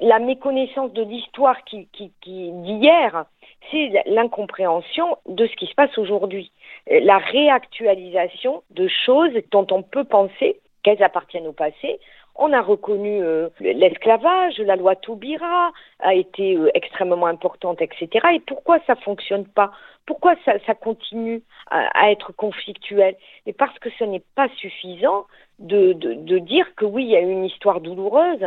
la 0.01 0.19
méconnaissance 0.19 0.93
de 0.93 1.03
l'histoire 1.03 1.65
qui, 1.65 1.89
d'hier, 2.27 3.25
c'est 3.71 4.03
l'incompréhension 4.07 5.17
de 5.27 5.47
ce 5.47 5.57
qui 5.57 5.67
se 5.67 5.75
passe 5.75 5.97
aujourd'hui, 5.99 6.53
la 6.87 7.19
réactualisation 7.19 8.63
de 8.71 8.89
choses 8.89 9.33
dont 9.51 9.67
on 9.71 9.83
peut 9.83 10.05
penser 10.05 10.61
qu'elles 10.83 11.03
appartiennent 11.03 11.47
au 11.47 11.53
passé, 11.53 11.99
on 12.39 12.53
a 12.53 12.63
reconnu 12.63 13.21
euh, 13.23 13.49
l'esclavage, 13.61 14.59
la 14.59 14.77
loi 14.77 14.95
Taubira 14.97 15.73
a 15.99 16.15
été 16.15 16.57
euh, 16.57 16.71
extrêmement 16.75 17.27
importante, 17.27 17.83
etc. 17.83 18.09
Et 18.35 18.41
pourquoi 18.41 18.79
ça 18.87 18.95
fonctionne 18.97 19.45
pas? 19.47 19.73
Pourquoi 20.07 20.37
ça, 20.45 20.75
continue 20.75 21.43
à, 21.71 22.11
être 22.11 22.33
conflictuel? 22.33 23.15
Et 23.45 23.53
parce 23.53 23.79
que 23.79 23.91
ce 23.99 24.05
n'est 24.05 24.23
pas 24.37 24.49
suffisant 24.57 25.27
de, 25.59 25.93
de 25.93 26.39
dire 26.39 26.75
que 26.77 26.87
oui, 26.87 27.05
il 27.05 27.11
y 27.11 27.17
a 27.17 27.21
une 27.21 27.45
histoire 27.45 27.83
douloureuse. 27.83 28.47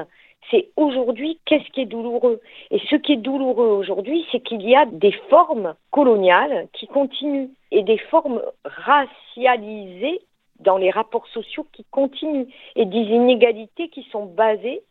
C'est 0.49 0.69
aujourd'hui 0.75 1.39
qu'est-ce 1.45 1.69
qui 1.71 1.81
est 1.81 1.85
douloureux? 1.85 2.41
Et 2.71 2.79
ce 2.89 2.95
qui 2.95 3.13
est 3.13 3.17
douloureux 3.17 3.67
aujourd'hui, 3.67 4.25
c'est 4.31 4.39
qu'il 4.39 4.67
y 4.67 4.75
a 4.75 4.85
des 4.85 5.11
formes 5.29 5.75
coloniales 5.91 6.67
qui 6.73 6.87
continuent 6.87 7.49
et 7.69 7.83
des 7.83 7.99
formes 7.99 8.41
racialisées 8.65 10.21
dans 10.61 10.77
les 10.77 10.89
rapports 10.89 11.27
sociaux 11.27 11.65
qui 11.71 11.85
continuent 11.91 12.47
et 12.75 12.85
des 12.85 12.97
inégalités 12.97 13.89
qui 13.89 14.03
sont 14.11 14.25
basées 14.25 14.81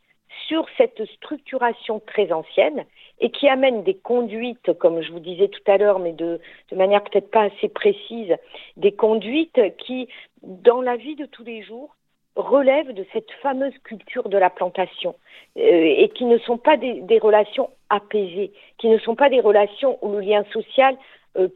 sur 0.46 0.66
cette 0.76 1.04
structuration 1.16 2.00
très 2.06 2.33
ancienne 2.33 2.85
et 3.20 3.30
qui 3.30 3.48
amènent 3.48 3.83
des 3.83 3.94
conduites, 3.94 4.72
comme 4.74 5.02
je 5.02 5.12
vous 5.12 5.20
disais 5.20 5.48
tout 5.48 5.62
à 5.66 5.76
l'heure, 5.76 5.98
mais 5.98 6.12
de, 6.12 6.40
manière 6.72 7.02
peut-être 7.02 7.30
pas 7.30 7.42
assez 7.42 7.68
précise, 7.68 8.35
des 8.76 8.92
conduites 8.92 9.61
qui, 9.78 10.09
dans 10.42 10.80
la 10.80 10.96
vie 10.96 11.16
de 11.16 11.26
tous 11.26 11.44
les 11.44 11.62
jours, 11.62 11.96
relèvent 12.37 12.92
de 12.92 13.04
cette 13.12 13.30
fameuse 13.42 13.76
culture 13.83 14.28
de 14.28 14.38
la 14.38 14.50
plantation 14.50 15.16
euh, 15.59 15.61
et 15.61 16.09
qui 16.11 16.24
ne 16.24 16.38
sont 16.38 16.59
pas 16.59 16.76
des, 16.76 17.00
des, 17.00 17.18
relations 17.18 17.70
apaisées, 17.90 18.52
qui 18.78 18.88
ne 18.88 18.98
sont 18.98 19.16
pas 19.16 19.28
des 19.28 19.40
relations 19.40 19.98
où 20.00 20.12
le 20.12 20.20
lien 20.20 20.44
social 20.52 20.96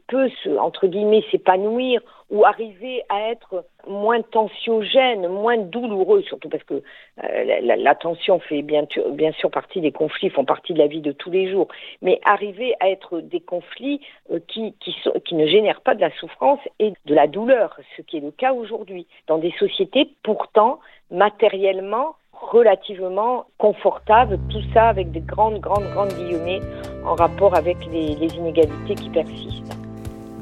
peut 0.07 0.29
se, 0.43 0.57
entre 0.57 0.87
guillemets, 0.87 1.23
s'épanouir 1.31 2.01
ou 2.31 2.43
arriver 2.43 3.03
à 3.09 3.29
être 3.29 3.65
moins 3.87 4.21
tensiogène, 4.21 5.27
moins 5.27 5.57
douloureux, 5.57 6.23
surtout 6.23 6.49
parce 6.49 6.63
que 6.63 6.81
euh, 7.23 7.61
la, 7.61 7.95
tension 7.95 8.39
fait 8.39 8.63
bien, 8.63 8.87
bien, 9.11 9.31
sûr 9.33 9.51
partie 9.51 9.79
des 9.79 9.91
conflits, 9.91 10.31
font 10.31 10.45
partie 10.45 10.73
de 10.73 10.79
la 10.79 10.87
vie 10.87 11.01
de 11.01 11.11
tous 11.11 11.29
les 11.29 11.51
jours, 11.51 11.67
mais 12.01 12.19
arriver 12.23 12.73
à 12.79 12.89
être 12.89 13.19
des 13.19 13.41
conflits 13.41 14.01
euh, 14.31 14.39
qui, 14.47 14.73
qui, 14.79 14.95
qui 15.23 15.35
ne 15.35 15.45
génèrent 15.45 15.81
pas 15.81 15.93
de 15.93 16.01
la 16.01 16.11
souffrance 16.17 16.59
et 16.79 16.93
de 17.05 17.13
la 17.13 17.27
douleur, 17.27 17.77
ce 17.95 18.01
qui 18.01 18.17
est 18.17 18.21
le 18.21 18.31
cas 18.31 18.53
aujourd'hui, 18.53 19.05
dans 19.27 19.37
des 19.37 19.53
sociétés 19.59 20.09
pourtant 20.23 20.79
matériellement 21.11 22.15
relativement 22.41 23.45
confortable, 23.57 24.39
tout 24.49 24.61
ça 24.73 24.89
avec 24.89 25.11
des 25.11 25.21
grandes, 25.21 25.59
grandes, 25.59 25.89
grandes 25.93 26.13
guillemets 26.13 26.61
en 27.05 27.15
rapport 27.15 27.55
avec 27.55 27.77
les, 27.91 28.13
inégalités 28.13 28.95
qui 28.95 29.09
persistent. 29.09 29.77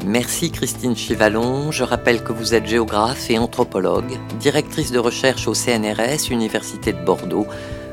Merci 0.05 0.51
Christine 0.51 0.95
Chivalon. 0.95 1.71
Je 1.71 1.83
rappelle 1.83 2.23
que 2.23 2.33
vous 2.33 2.53
êtes 2.53 2.65
géographe 2.65 3.29
et 3.29 3.37
anthropologue, 3.37 4.17
directrice 4.39 4.91
de 4.91 4.99
recherche 4.99 5.47
au 5.47 5.53
CNRS, 5.53 6.29
Université 6.29 6.91
de 6.91 7.03
Bordeaux. 7.03 7.47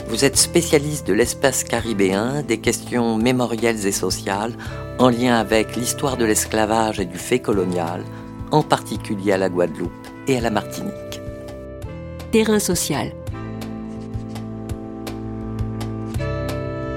Vous 0.08 0.24
êtes 0.24 0.36
spécialiste 0.36 1.06
de 1.06 1.12
l'espace 1.12 1.62
caribéen, 1.62 2.42
des 2.42 2.58
questions 2.58 3.16
mémorielles 3.16 3.86
et 3.86 3.92
sociales, 3.92 4.54
en 4.98 5.08
lien 5.08 5.36
avec 5.36 5.76
l'histoire 5.76 6.16
de 6.16 6.24
l'esclavage 6.24 6.98
et 6.98 7.04
du 7.04 7.16
fait 7.16 7.38
colonial, 7.38 8.02
en 8.50 8.62
particulier 8.62 9.32
à 9.32 9.38
la 9.38 9.48
Guadeloupe 9.48 9.92
et 10.26 10.36
à 10.36 10.40
la 10.40 10.50
Martinique. 10.50 11.20
Terrain 12.32 12.58
social 12.58 13.12